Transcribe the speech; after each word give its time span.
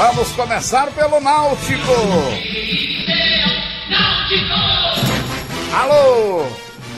Vamos 0.00 0.30
começar 0.30 0.92
pelo 0.92 1.18
Náutico. 1.18 1.90
Alô, 5.74 6.46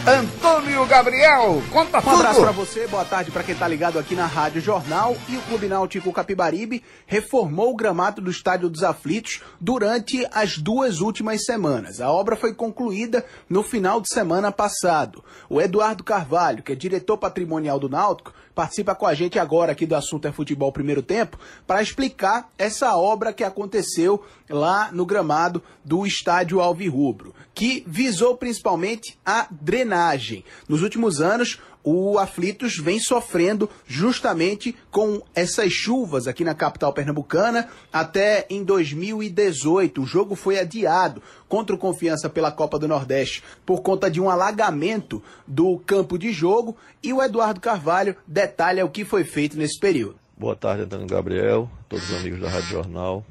Antônio 0.06 0.86
Gabriel, 0.86 1.62
conta 1.70 1.98
um 1.98 2.00
tudo. 2.00 2.14
Um 2.14 2.18
abraço 2.20 2.40
para 2.40 2.52
você, 2.52 2.86
boa 2.86 3.04
tarde 3.04 3.30
para 3.30 3.42
quem 3.42 3.54
tá 3.54 3.68
ligado 3.68 3.98
aqui 3.98 4.14
na 4.14 4.24
Rádio 4.24 4.60
Jornal. 4.60 5.14
E 5.28 5.36
o 5.36 5.42
Clube 5.42 5.68
Náutico 5.68 6.10
Capibaribe 6.10 6.82
reformou 7.06 7.70
o 7.70 7.76
gramado 7.76 8.22
do 8.22 8.30
Estádio 8.30 8.70
dos 8.70 8.82
Aflitos 8.82 9.42
durante 9.60 10.26
as 10.32 10.56
duas 10.56 11.00
últimas 11.00 11.44
semanas. 11.44 12.00
A 12.00 12.10
obra 12.10 12.34
foi 12.34 12.54
concluída 12.54 13.24
no 13.48 13.62
final 13.62 14.00
de 14.00 14.08
semana 14.08 14.50
passado. 14.50 15.22
O 15.50 15.60
Eduardo 15.60 16.02
Carvalho, 16.02 16.62
que 16.62 16.72
é 16.72 16.74
diretor 16.74 17.18
patrimonial 17.18 17.78
do 17.78 17.88
Náutico, 17.88 18.32
participa 18.54 18.94
com 18.94 19.06
a 19.06 19.14
gente 19.14 19.38
agora 19.38 19.72
aqui 19.72 19.84
do 19.84 19.94
assunto 19.94 20.26
é 20.26 20.32
futebol 20.32 20.72
primeiro 20.72 21.02
tempo 21.02 21.38
para 21.66 21.82
explicar 21.82 22.48
essa 22.58 22.96
obra 22.96 23.32
que 23.32 23.44
aconteceu 23.44 24.24
lá 24.50 24.90
no 24.92 25.06
gramado 25.06 25.62
do 25.84 26.04
estádio 26.06 26.60
Alvirrubro, 26.60 27.34
que 27.54 27.84
visou 27.86 28.36
principalmente 28.36 29.18
a 29.24 29.46
drenagem. 29.50 30.44
Nos 30.68 30.82
últimos 30.82 31.20
anos, 31.20 31.58
o 31.82 32.18
Aflitos 32.18 32.76
vem 32.76 32.98
sofrendo 32.98 33.68
justamente 33.86 34.76
com 34.90 35.22
essas 35.34 35.72
chuvas 35.72 36.26
aqui 36.26 36.44
na 36.44 36.54
capital 36.54 36.92
pernambucana 36.92 37.68
até 37.92 38.46
em 38.50 38.62
2018. 38.62 40.02
O 40.02 40.06
jogo 40.06 40.34
foi 40.34 40.58
adiado 40.58 41.22
contra 41.48 41.74
o 41.74 41.78
Confiança 41.78 42.28
pela 42.28 42.52
Copa 42.52 42.78
do 42.78 42.88
Nordeste 42.88 43.42
por 43.64 43.80
conta 43.80 44.10
de 44.10 44.20
um 44.20 44.28
alagamento 44.28 45.22
do 45.46 45.78
campo 45.78 46.18
de 46.18 46.32
jogo 46.32 46.76
e 47.02 47.12
o 47.12 47.22
Eduardo 47.22 47.60
Carvalho 47.60 48.16
detalha 48.26 48.84
o 48.84 48.90
que 48.90 49.04
foi 49.04 49.24
feito 49.24 49.56
nesse 49.56 49.78
período. 49.78 50.16
Boa 50.36 50.56
tarde, 50.56 50.84
Antônio 50.84 51.06
Gabriel, 51.06 51.70
todos 51.88 52.10
os 52.10 52.16
amigos 52.16 52.40
da 52.40 52.48
Rádio 52.48 52.68
Jornal 52.68 53.24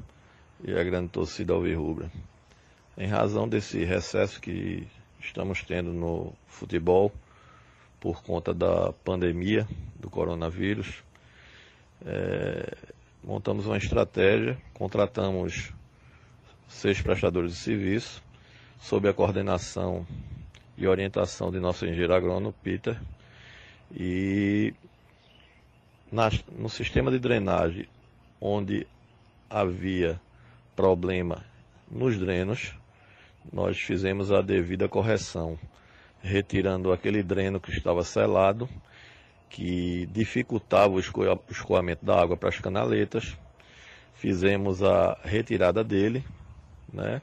e 0.64 0.72
a 0.72 0.82
grande 0.84 1.08
torcida 1.08 1.52
Alvirrubra. 1.52 2.10
Em 2.96 3.06
razão 3.06 3.48
desse 3.48 3.84
recesso 3.84 4.40
que 4.40 4.86
estamos 5.20 5.62
tendo 5.62 5.92
no 5.92 6.32
futebol, 6.46 7.12
por 8.00 8.22
conta 8.22 8.54
da 8.54 8.92
pandemia 9.04 9.68
do 9.96 10.08
coronavírus. 10.08 11.04
É, 12.04 12.74
montamos 13.22 13.66
uma 13.66 13.76
estratégia, 13.76 14.56
contratamos 14.72 15.70
seis 16.66 17.00
prestadores 17.02 17.52
de 17.52 17.58
serviço, 17.58 18.22
sob 18.80 19.06
a 19.06 19.12
coordenação 19.12 20.06
e 20.78 20.86
orientação 20.88 21.50
de 21.50 21.60
nosso 21.60 21.84
engenheiro 21.84 22.14
agrônomo, 22.14 22.54
Peter, 22.62 22.98
e 23.94 24.72
na, 26.10 26.30
no 26.56 26.70
sistema 26.70 27.10
de 27.10 27.18
drenagem, 27.18 27.86
onde 28.40 28.86
havia 29.50 30.18
problema 30.80 31.44
nos 31.90 32.18
drenos, 32.18 32.74
nós 33.52 33.78
fizemos 33.78 34.32
a 34.32 34.40
devida 34.40 34.88
correção 34.88 35.58
retirando 36.22 36.90
aquele 36.90 37.22
dreno 37.22 37.60
que 37.60 37.70
estava 37.70 38.02
selado, 38.02 38.66
que 39.50 40.06
dificultava 40.06 40.94
o 40.94 40.98
escoamento 41.50 42.02
da 42.02 42.18
água 42.18 42.34
para 42.34 42.48
as 42.48 42.58
canaletas. 42.58 43.36
Fizemos 44.14 44.82
a 44.82 45.18
retirada 45.22 45.84
dele, 45.84 46.24
né? 46.90 47.20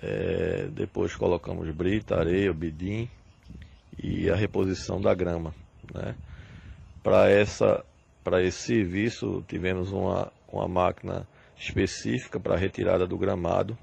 É, 0.00 0.68
depois 0.72 1.14
colocamos 1.14 1.68
brita, 1.74 2.16
areia, 2.16 2.54
bidim 2.54 3.06
e 4.02 4.30
a 4.30 4.34
reposição 4.34 4.98
da 4.98 5.12
grama, 5.12 5.54
né? 5.92 6.14
Para 7.02 7.28
essa 7.28 7.84
para 8.24 8.42
esse 8.42 8.58
serviço 8.58 9.44
tivemos 9.46 9.92
uma, 9.92 10.32
uma 10.50 10.66
máquina 10.66 11.26
específica 11.62 12.40
para 12.40 12.56
retirada 12.56 13.06
do 13.06 13.16
gramado, 13.16 13.78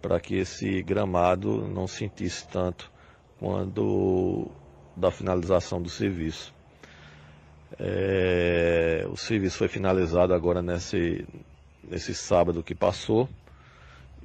para 0.00 0.20
que 0.20 0.36
esse 0.36 0.80
gramado 0.82 1.66
não 1.66 1.86
sentisse 1.86 2.46
tanto 2.48 2.90
quando 3.38 4.48
da 4.96 5.10
finalização 5.10 5.82
do 5.82 5.88
serviço. 5.88 6.54
É, 7.78 9.04
o 9.10 9.16
serviço 9.16 9.58
foi 9.58 9.68
finalizado 9.68 10.32
agora 10.32 10.62
nesse, 10.62 11.26
nesse 11.82 12.14
sábado 12.14 12.62
que 12.62 12.74
passou 12.74 13.28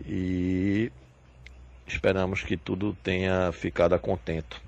e 0.06 0.92
esperamos 1.88 2.44
que 2.44 2.56
tudo 2.58 2.96
tenha 3.04 3.52
ficado 3.52 3.94
a 3.94 4.00
contento. 4.00 4.62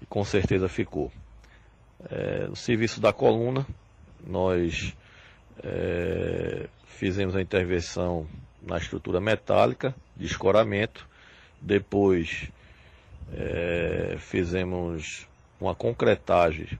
E 0.00 0.06
com 0.06 0.24
certeza 0.24 0.68
ficou. 0.68 1.10
É, 2.08 2.46
no 2.46 2.56
serviço 2.56 3.00
da 3.00 3.12
coluna, 3.12 3.66
nós 4.24 4.94
é, 5.62 6.68
fizemos 6.86 7.34
a 7.34 7.42
intervenção 7.42 8.26
na 8.62 8.78
estrutura 8.78 9.20
metálica 9.20 9.94
de 10.16 10.26
escoramento, 10.26 11.08
depois 11.60 12.48
é, 13.32 14.16
fizemos 14.18 15.26
uma 15.60 15.74
concretagem, 15.74 16.78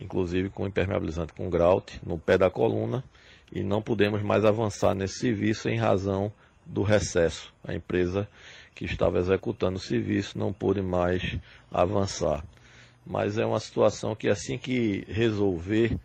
inclusive 0.00 0.48
com 0.50 0.66
impermeabilizante 0.66 1.32
com 1.32 1.50
grout, 1.50 2.00
no 2.04 2.18
pé 2.18 2.38
da 2.38 2.50
coluna, 2.50 3.04
e 3.50 3.62
não 3.62 3.82
pudemos 3.82 4.22
mais 4.22 4.44
avançar 4.44 4.94
nesse 4.94 5.18
serviço 5.18 5.68
em 5.68 5.78
razão 5.78 6.32
do 6.64 6.82
recesso. 6.82 7.52
A 7.62 7.74
empresa 7.74 8.28
que 8.74 8.84
estava 8.84 9.18
executando 9.18 9.76
o 9.76 9.80
serviço 9.80 10.38
não 10.38 10.52
pôde 10.52 10.80
mais 10.80 11.38
avançar. 11.70 12.44
Mas 13.04 13.36
é 13.36 13.44
uma 13.44 13.60
situação 13.60 14.14
que 14.14 14.28
assim 14.28 14.56
que 14.56 15.04
resolver 15.08 15.98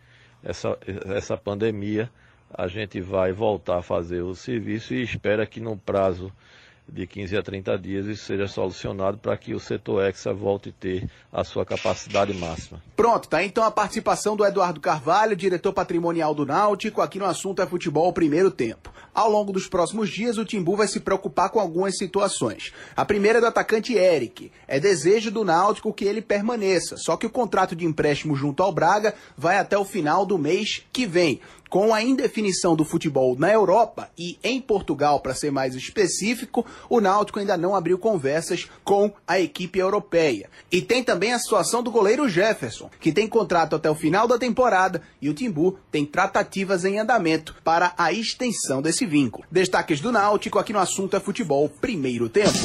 essa, 0.43 0.77
essa 1.15 1.37
pandemia, 1.37 2.09
a 2.53 2.67
gente 2.67 3.01
vai 3.01 3.31
voltar 3.31 3.79
a 3.79 3.81
fazer 3.81 4.21
o 4.21 4.35
serviço 4.35 4.93
e 4.93 5.01
espera 5.01 5.45
que 5.45 5.59
no 5.59 5.77
prazo 5.77 6.31
de 6.89 7.05
15 7.05 7.37
a 7.37 7.43
30 7.43 7.77
dias 7.77 8.05
isso 8.05 8.25
seja 8.25 8.47
solucionado 8.47 9.17
para 9.17 9.35
que 9.37 9.53
o 9.53 9.59
setor 9.59 10.05
Hexa 10.05 10.33
volte 10.33 10.69
a 10.69 10.73
ter 10.79 11.09
a 11.31 11.43
sua 11.43 11.65
capacidade 11.65 12.33
máxima. 12.33 12.81
Pronto, 12.95 13.27
tá 13.27 13.43
então 13.43 13.63
a 13.63 13.71
participação 13.71 14.35
do 14.35 14.45
Eduardo 14.45 14.79
Carvalho, 14.79 15.35
diretor 15.35 15.73
patrimonial 15.73 16.33
do 16.33 16.45
Náutico, 16.45 17.01
aqui 17.01 17.19
no 17.19 17.25
assunto 17.25 17.61
é 17.61 17.67
futebol 17.67 18.11
primeiro 18.13 18.49
tempo. 18.49 18.91
Ao 19.13 19.29
longo 19.29 19.51
dos 19.51 19.67
próximos 19.67 20.09
dias, 20.11 20.37
o 20.37 20.45
Timbu 20.45 20.75
vai 20.75 20.87
se 20.87 20.99
preocupar 20.99 21.49
com 21.49 21.59
algumas 21.59 21.97
situações. 21.97 22.71
A 22.95 23.03
primeira 23.03 23.39
é 23.39 23.41
do 23.41 23.47
atacante 23.47 23.95
Eric. 23.95 24.51
É 24.67 24.79
desejo 24.79 25.31
do 25.31 25.43
Náutico 25.43 25.91
que 25.91 26.05
ele 26.05 26.21
permaneça, 26.21 26.97
só 26.97 27.17
que 27.17 27.25
o 27.25 27.29
contrato 27.29 27.75
de 27.75 27.83
empréstimo 27.83 28.35
junto 28.35 28.61
ao 28.61 28.71
Braga 28.71 29.15
vai 29.35 29.57
até 29.57 29.77
o 29.77 29.83
final 29.83 30.25
do 30.25 30.37
mês 30.37 30.83
que 30.93 31.07
vem. 31.07 31.41
Com 31.69 31.93
a 31.93 32.01
indefinição 32.01 32.75
do 32.75 32.85
futebol 32.85 33.35
na 33.37 33.51
Europa 33.51 34.09
e 34.17 34.37
em 34.43 34.61
Portugal, 34.61 35.19
para 35.19 35.33
ser 35.33 35.51
mais 35.51 35.75
específico, 35.75 36.65
o 36.89 37.01
Náutico 37.01 37.39
ainda 37.39 37.57
não 37.57 37.75
abriu 37.75 37.97
conversas 37.97 38.69
com 38.83 39.11
a 39.27 39.39
equipe 39.39 39.79
europeia. 39.79 40.49
E 40.71 40.81
tem 40.81 41.03
também 41.03 41.33
a 41.33 41.39
situação 41.39 41.83
do 41.83 41.91
goleiro 41.91 42.29
Jefferson, 42.29 42.89
que 42.99 43.11
tem 43.11 43.27
contrato 43.27 43.75
até 43.75 43.89
o 43.89 43.95
final 43.95 44.27
da 44.27 44.37
temporada 44.37 45.01
e 45.21 45.29
o 45.29 45.33
Timbu 45.33 45.77
tem 45.91 46.05
tratativas 46.05 46.85
em 46.85 46.99
andamento 46.99 47.55
para 47.63 47.93
a 47.97 48.11
extensão 48.11 48.81
desse 48.81 49.05
vínculo. 49.05 49.45
Destaques 49.51 49.99
do 49.99 50.11
Náutico 50.11 50.59
aqui 50.59 50.73
no 50.73 50.79
assunto 50.79 51.15
é 51.15 51.19
futebol 51.19 51.69
primeiro 51.69 52.29
tempo. 52.29 52.57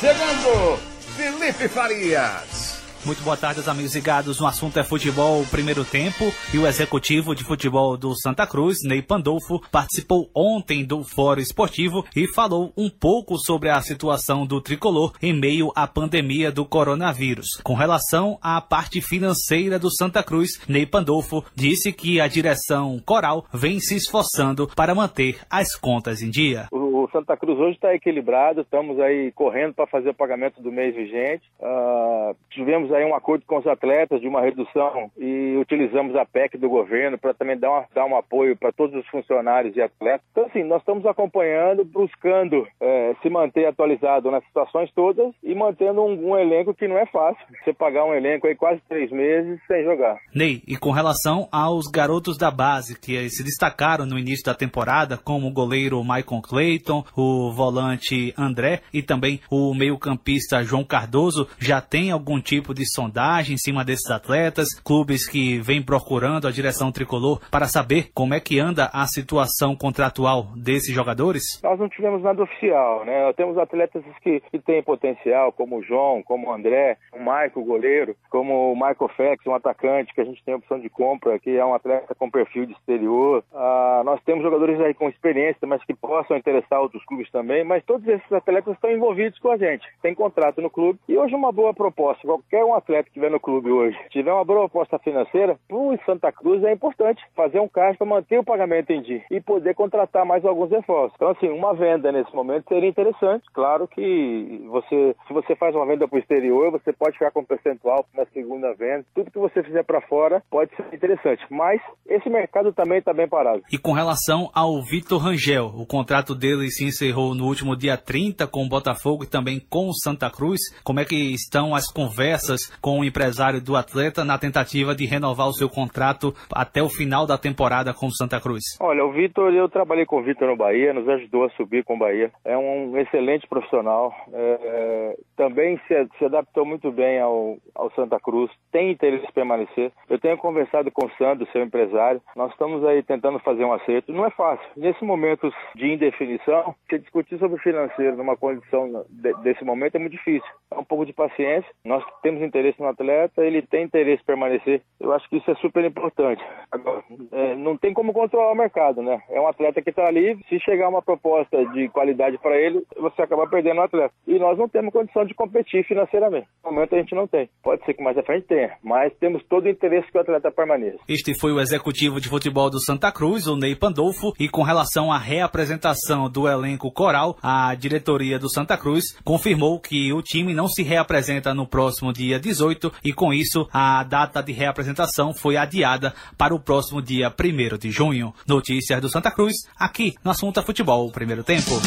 Chegando, 0.00 0.78
Felipe 1.16 1.68
Farias. 1.68 2.67
Muito 3.06 3.22
boa 3.22 3.36
tarde, 3.36 3.60
os 3.60 3.68
amigos 3.68 3.94
ligados. 3.94 4.40
No 4.40 4.46
assunto 4.46 4.78
é 4.78 4.82
futebol 4.82 5.44
primeiro 5.50 5.84
tempo 5.84 6.24
e 6.52 6.58
o 6.58 6.66
executivo 6.66 7.34
de 7.34 7.44
futebol 7.44 7.96
do 7.96 8.14
Santa 8.14 8.46
Cruz, 8.46 8.78
Ney 8.84 9.00
Pandolfo, 9.00 9.60
participou 9.70 10.28
ontem 10.34 10.84
do 10.84 11.04
Fórum 11.04 11.40
Esportivo 11.40 12.04
e 12.14 12.26
falou 12.26 12.72
um 12.76 12.90
pouco 12.90 13.38
sobre 13.38 13.70
a 13.70 13.80
situação 13.80 14.44
do 14.44 14.60
tricolor 14.60 15.12
em 15.22 15.32
meio 15.32 15.70
à 15.76 15.86
pandemia 15.86 16.50
do 16.50 16.64
coronavírus. 16.64 17.46
Com 17.62 17.74
relação 17.74 18.36
à 18.42 18.60
parte 18.60 19.00
financeira 19.00 19.78
do 19.78 19.94
Santa 19.94 20.22
Cruz, 20.22 20.60
Ney 20.68 20.84
Pandolfo 20.84 21.44
disse 21.54 21.92
que 21.92 22.20
a 22.20 22.26
direção 22.26 22.98
coral 23.06 23.46
vem 23.54 23.78
se 23.78 23.96
esforçando 23.96 24.68
para 24.74 24.94
manter 24.94 25.38
as 25.48 25.74
contas 25.76 26.20
em 26.20 26.30
dia. 26.30 26.66
O 26.72 27.08
Santa 27.10 27.36
Cruz 27.36 27.58
hoje 27.58 27.76
está 27.76 27.94
equilibrado, 27.94 28.60
estamos 28.60 29.00
aí 29.00 29.32
correndo 29.32 29.74
para 29.74 29.86
fazer 29.86 30.10
o 30.10 30.14
pagamento 30.14 30.60
do 30.60 30.70
mês 30.70 30.94
vigente. 30.94 31.42
Uh, 31.58 32.36
tivemos 32.50 32.87
aí 32.92 33.04
um 33.04 33.14
acordo 33.14 33.44
com 33.46 33.58
os 33.58 33.66
atletas 33.66 34.20
de 34.20 34.28
uma 34.28 34.40
redução 34.40 35.10
e 35.16 35.56
utilizamos 35.56 36.14
a 36.16 36.24
PEC 36.24 36.56
do 36.56 36.68
governo 36.68 37.18
para 37.18 37.34
também 37.34 37.58
dar, 37.58 37.70
uma, 37.70 37.84
dar 37.94 38.04
um 38.04 38.16
apoio 38.16 38.56
para 38.56 38.72
todos 38.72 38.94
os 38.94 39.06
funcionários 39.08 39.76
e 39.76 39.80
atletas. 39.80 40.26
Então, 40.32 40.46
assim, 40.46 40.62
nós 40.64 40.80
estamos 40.80 41.04
acompanhando, 41.06 41.84
buscando 41.84 42.66
é, 42.80 43.14
se 43.22 43.30
manter 43.30 43.66
atualizado 43.66 44.30
nas 44.30 44.44
situações 44.44 44.90
todas 44.94 45.32
e 45.42 45.54
mantendo 45.54 46.02
um, 46.02 46.30
um, 46.30 46.38
elenco 46.38 46.74
que 46.74 46.88
não 46.88 46.98
é 46.98 47.06
fácil. 47.06 47.44
Você 47.64 47.72
pagar 47.72 48.04
um 48.04 48.14
elenco 48.14 48.46
aí 48.46 48.54
quase 48.54 48.80
três 48.88 49.10
meses 49.10 49.60
sem 49.66 49.84
jogar. 49.84 50.18
Ney, 50.34 50.62
e 50.66 50.76
com 50.76 50.90
relação 50.90 51.48
aos 51.50 51.86
garotos 51.86 52.36
da 52.38 52.50
base 52.50 52.98
que 52.98 53.28
se 53.28 53.42
destacaram 53.42 54.06
no 54.06 54.18
início 54.18 54.44
da 54.44 54.54
temporada, 54.54 55.16
como 55.16 55.48
o 55.48 55.52
goleiro 55.52 56.02
Michael 56.02 56.42
Clayton, 56.42 57.04
o 57.16 57.52
volante 57.52 58.34
André 58.36 58.80
e 58.92 59.02
também 59.02 59.40
o 59.50 59.74
meio-campista 59.74 60.62
João 60.62 60.84
Cardoso 60.84 61.48
já 61.58 61.80
tem 61.80 62.10
algum 62.10 62.40
tipo 62.40 62.74
de 62.74 62.77
sondagem 62.86 63.54
em 63.54 63.58
cima 63.58 63.84
desses 63.84 64.10
atletas, 64.10 64.68
clubes 64.84 65.28
que 65.28 65.58
vêm 65.60 65.82
procurando 65.82 66.46
a 66.46 66.50
direção 66.50 66.92
tricolor 66.92 67.40
para 67.50 67.66
saber 67.66 68.10
como 68.14 68.34
é 68.34 68.40
que 68.40 68.58
anda 68.58 68.90
a 68.92 69.06
situação 69.06 69.76
contratual 69.76 70.48
desses 70.56 70.94
jogadores? 70.94 71.42
Nós 71.62 71.78
não 71.78 71.88
tivemos 71.88 72.22
nada 72.22 72.42
oficial, 72.42 73.04
né? 73.04 73.32
Temos 73.34 73.58
atletas 73.58 74.02
que, 74.22 74.40
que 74.50 74.58
têm 74.58 74.82
potencial, 74.82 75.52
como 75.52 75.78
o 75.78 75.82
João, 75.82 76.22
como 76.22 76.48
o 76.48 76.52
André, 76.52 76.96
o 77.12 77.20
Maico, 77.22 77.64
goleiro, 77.64 78.16
como 78.30 78.72
o 78.72 78.74
Michael 78.74 79.10
Fex, 79.16 79.46
um 79.46 79.54
atacante 79.54 80.14
que 80.14 80.20
a 80.20 80.24
gente 80.24 80.42
tem 80.44 80.54
opção 80.54 80.78
de 80.78 80.88
compra, 80.88 81.38
que 81.38 81.56
é 81.56 81.64
um 81.64 81.74
atleta 81.74 82.14
com 82.14 82.30
perfil 82.30 82.66
de 82.66 82.72
exterior. 82.72 83.44
Ah, 83.54 84.02
nós 84.04 84.20
temos 84.24 84.42
jogadores 84.42 84.80
aí 84.80 84.94
com 84.94 85.08
experiência, 85.08 85.66
mas 85.66 85.84
que 85.84 85.94
possam 85.94 86.36
interessar 86.36 86.80
outros 86.80 87.04
clubes 87.04 87.30
também, 87.30 87.64
mas 87.64 87.84
todos 87.84 88.06
esses 88.06 88.32
atletas 88.32 88.74
estão 88.74 88.90
envolvidos 88.90 89.38
com 89.38 89.50
a 89.50 89.56
gente, 89.56 89.86
tem 90.02 90.14
contrato 90.14 90.60
no 90.60 90.70
clube. 90.70 90.98
E 91.08 91.16
hoje 91.16 91.34
uma 91.34 91.52
boa 91.52 91.72
proposta, 91.74 92.26
qualquer 92.26 92.64
um 92.68 92.74
atleta 92.74 93.04
que 93.04 93.10
estiver 93.10 93.30
no 93.30 93.40
clube 93.40 93.70
hoje, 93.70 93.96
tiver 94.10 94.32
uma 94.32 94.44
boa 94.44 94.68
proposta 94.68 94.98
financeira, 94.98 95.58
para 95.68 96.04
Santa 96.04 96.32
Cruz 96.32 96.62
é 96.64 96.72
importante 96.72 97.22
fazer 97.34 97.60
um 97.60 97.68
caixa 97.68 97.98
para 97.98 98.06
manter 98.06 98.38
o 98.38 98.44
pagamento 98.44 98.90
em 98.90 99.02
dia 99.02 99.22
e 99.30 99.40
poder 99.40 99.74
contratar 99.74 100.24
mais 100.24 100.44
alguns 100.44 100.70
reforços. 100.70 101.12
Então, 101.16 101.30
assim, 101.30 101.48
uma 101.48 101.74
venda 101.74 102.12
nesse 102.12 102.34
momento 102.34 102.68
seria 102.68 102.88
interessante. 102.88 103.44
Claro 103.52 103.88
que 103.88 104.64
você, 104.68 105.16
se 105.26 105.32
você 105.32 105.56
faz 105.56 105.74
uma 105.74 105.86
venda 105.86 106.06
para 106.06 106.16
o 106.16 106.18
exterior, 106.18 106.70
você 106.70 106.92
pode 106.92 107.12
ficar 107.12 107.30
com 107.30 107.40
um 107.40 107.44
percentual 107.44 108.04
na 108.14 108.24
segunda 108.26 108.72
venda. 108.74 109.04
Tudo 109.14 109.30
que 109.30 109.38
você 109.38 109.62
fizer 109.62 109.84
para 109.84 110.00
fora 110.02 110.42
pode 110.50 110.74
ser 110.76 110.94
interessante. 110.94 111.44
Mas 111.50 111.80
esse 112.06 112.28
mercado 112.28 112.72
também 112.72 112.98
está 112.98 113.12
bem 113.12 113.28
parado. 113.28 113.62
E 113.72 113.78
com 113.78 113.92
relação 113.92 114.50
ao 114.54 114.82
Vitor 114.82 115.18
Rangel, 115.20 115.66
o 115.66 115.86
contrato 115.86 116.34
dele 116.34 116.70
se 116.70 116.84
encerrou 116.84 117.34
no 117.34 117.46
último 117.46 117.76
dia 117.76 117.96
30 117.96 118.46
com 118.46 118.64
o 118.64 118.68
Botafogo 118.68 119.24
e 119.24 119.26
também 119.26 119.60
com 119.60 119.88
o 119.88 119.94
Santa 119.94 120.30
Cruz. 120.30 120.60
Como 120.82 121.00
é 121.00 121.04
que 121.04 121.16
estão 121.32 121.74
as 121.74 121.90
conversas 121.90 122.57
com 122.80 123.00
o 123.00 123.04
empresário 123.04 123.60
do 123.60 123.76
atleta 123.76 124.24
na 124.24 124.38
tentativa 124.38 124.94
de 124.94 125.06
renovar 125.06 125.48
o 125.48 125.52
seu 125.52 125.68
contrato 125.68 126.32
até 126.54 126.82
o 126.82 126.88
final 126.88 127.26
da 127.26 127.38
temporada 127.38 127.94
com 127.94 128.06
o 128.06 128.14
Santa 128.14 128.40
Cruz? 128.40 128.62
Olha, 128.80 129.04
o 129.04 129.12
Vitor, 129.12 129.52
eu 129.52 129.68
trabalhei 129.68 130.04
com 130.04 130.20
o 130.20 130.22
Vitor 130.22 130.48
no 130.48 130.56
Bahia, 130.56 130.92
nos 130.92 131.08
ajudou 131.08 131.44
a 131.44 131.50
subir 131.50 131.84
com 131.84 131.94
o 131.94 131.98
Bahia. 131.98 132.30
É 132.44 132.56
um 132.56 132.96
excelente 132.98 133.46
profissional. 133.46 134.12
É, 134.32 135.16
também 135.36 135.78
se, 135.86 136.08
se, 136.18 136.24
adaptou 136.24 136.64
muito 136.64 136.90
bem 136.90 137.20
ao, 137.20 137.56
ao 137.74 137.90
Santa 137.92 138.18
Cruz. 138.20 138.50
Tem 138.70 138.90
interesse 138.90 139.26
em 139.26 139.32
permanecer. 139.32 139.92
Eu 140.08 140.18
tenho 140.18 140.36
conversado 140.36 140.90
com 140.90 141.06
o 141.06 141.10
Sandro, 141.16 141.48
seu 141.52 141.62
empresário. 141.62 142.20
Nós 142.36 142.50
estamos 142.52 142.84
aí 142.84 143.02
tentando 143.02 143.38
fazer 143.40 143.64
um 143.64 143.72
acerto. 143.72 144.12
Não 144.12 144.26
é 144.26 144.30
fácil. 144.30 144.66
Nesse 144.76 145.04
momento 145.04 145.52
de 145.74 145.92
indefinição, 145.92 146.74
se 146.88 146.98
discutir 146.98 147.38
sobre 147.38 147.56
o 147.56 147.62
financeiro 147.62 148.16
numa 148.16 148.36
condição 148.36 149.04
de, 149.08 149.32
desse 149.42 149.64
momento 149.64 149.96
é 149.96 149.98
muito 149.98 150.12
difícil. 150.12 150.48
É 150.70 150.76
um 150.76 150.84
pouco 150.84 151.06
de 151.06 151.12
paciência. 151.12 151.70
Nós 151.84 152.04
temos 152.22 152.42
interesse 152.48 152.80
no 152.80 152.88
atleta, 152.88 153.44
ele 153.44 153.62
tem 153.62 153.84
interesse 153.84 154.22
em 154.22 154.26
permanecer. 154.26 154.82
Eu 155.00 155.12
acho 155.12 155.28
que 155.28 155.36
isso 155.36 155.50
é 155.50 155.54
super 155.56 155.84
importante. 155.84 156.42
Agora, 156.70 157.02
é, 157.32 157.54
não 157.56 157.76
tem 157.76 157.92
como 157.92 158.12
controlar 158.12 158.52
o 158.52 158.56
mercado, 158.56 159.02
né? 159.02 159.20
É 159.30 159.40
um 159.40 159.46
atleta 159.46 159.80
que 159.80 159.90
está 159.90 160.06
ali. 160.06 160.38
Se 160.48 160.58
chegar 160.60 160.88
uma 160.88 161.02
proposta 161.02 161.64
de 161.66 161.88
qualidade 161.88 162.38
para 162.38 162.56
ele, 162.56 162.82
você 162.96 163.22
acaba 163.22 163.46
perdendo 163.46 163.78
o 163.78 163.84
atleta. 163.84 164.14
E 164.26 164.38
nós 164.38 164.58
não 164.58 164.68
temos 164.68 164.92
condição 164.92 165.24
de 165.24 165.34
competir 165.34 165.84
financeiramente. 165.84 166.46
No 166.64 166.72
momento 166.72 166.94
a 166.94 166.98
gente 166.98 167.14
não 167.14 167.26
tem. 167.26 167.48
Pode 167.62 167.84
ser 167.84 167.94
que 167.94 168.02
mais 168.02 168.16
à 168.16 168.22
frente 168.22 168.46
tenha, 168.46 168.76
mas 168.82 169.12
temos 169.18 169.42
todo 169.48 169.66
o 169.66 169.68
interesse 169.68 170.10
que 170.10 170.18
o 170.18 170.20
atleta 170.20 170.50
permaneça. 170.50 170.98
Este 171.08 171.38
foi 171.38 171.52
o 171.52 171.60
executivo 171.60 172.20
de 172.20 172.28
futebol 172.28 172.70
do 172.70 172.80
Santa 172.80 173.12
Cruz, 173.12 173.46
o 173.46 173.56
Ney 173.56 173.76
Pandolfo, 173.76 174.32
e 174.38 174.48
com 174.48 174.62
relação 174.62 175.12
à 175.12 175.18
reapresentação 175.18 176.30
do 176.30 176.48
elenco 176.48 176.90
coral, 176.92 177.36
a 177.42 177.74
diretoria 177.74 178.38
do 178.38 178.50
Santa 178.50 178.76
Cruz 178.76 179.04
confirmou 179.24 179.80
que 179.80 180.12
o 180.12 180.22
time 180.22 180.54
não 180.54 180.68
se 180.68 180.82
reapresenta 180.82 181.54
no 181.54 181.66
próximo 181.66 182.12
dia 182.12 182.37
18 182.38 182.92
e 183.04 183.12
com 183.12 183.32
isso 183.32 183.68
a 183.72 184.02
data 184.02 184.42
de 184.42 184.52
reapresentação 184.52 185.34
foi 185.34 185.56
adiada 185.56 186.14
para 186.36 186.54
o 186.54 186.60
próximo 186.60 187.02
dia 187.02 187.32
1 187.32 187.78
de 187.78 187.90
junho. 187.90 188.34
Notícias 188.46 189.00
do 189.00 189.08
Santa 189.08 189.30
Cruz, 189.30 189.54
aqui 189.78 190.14
no 190.24 190.30
Assunto 190.30 190.62
Futebol, 190.62 191.10
primeiro 191.10 191.44
tempo. 191.44 191.80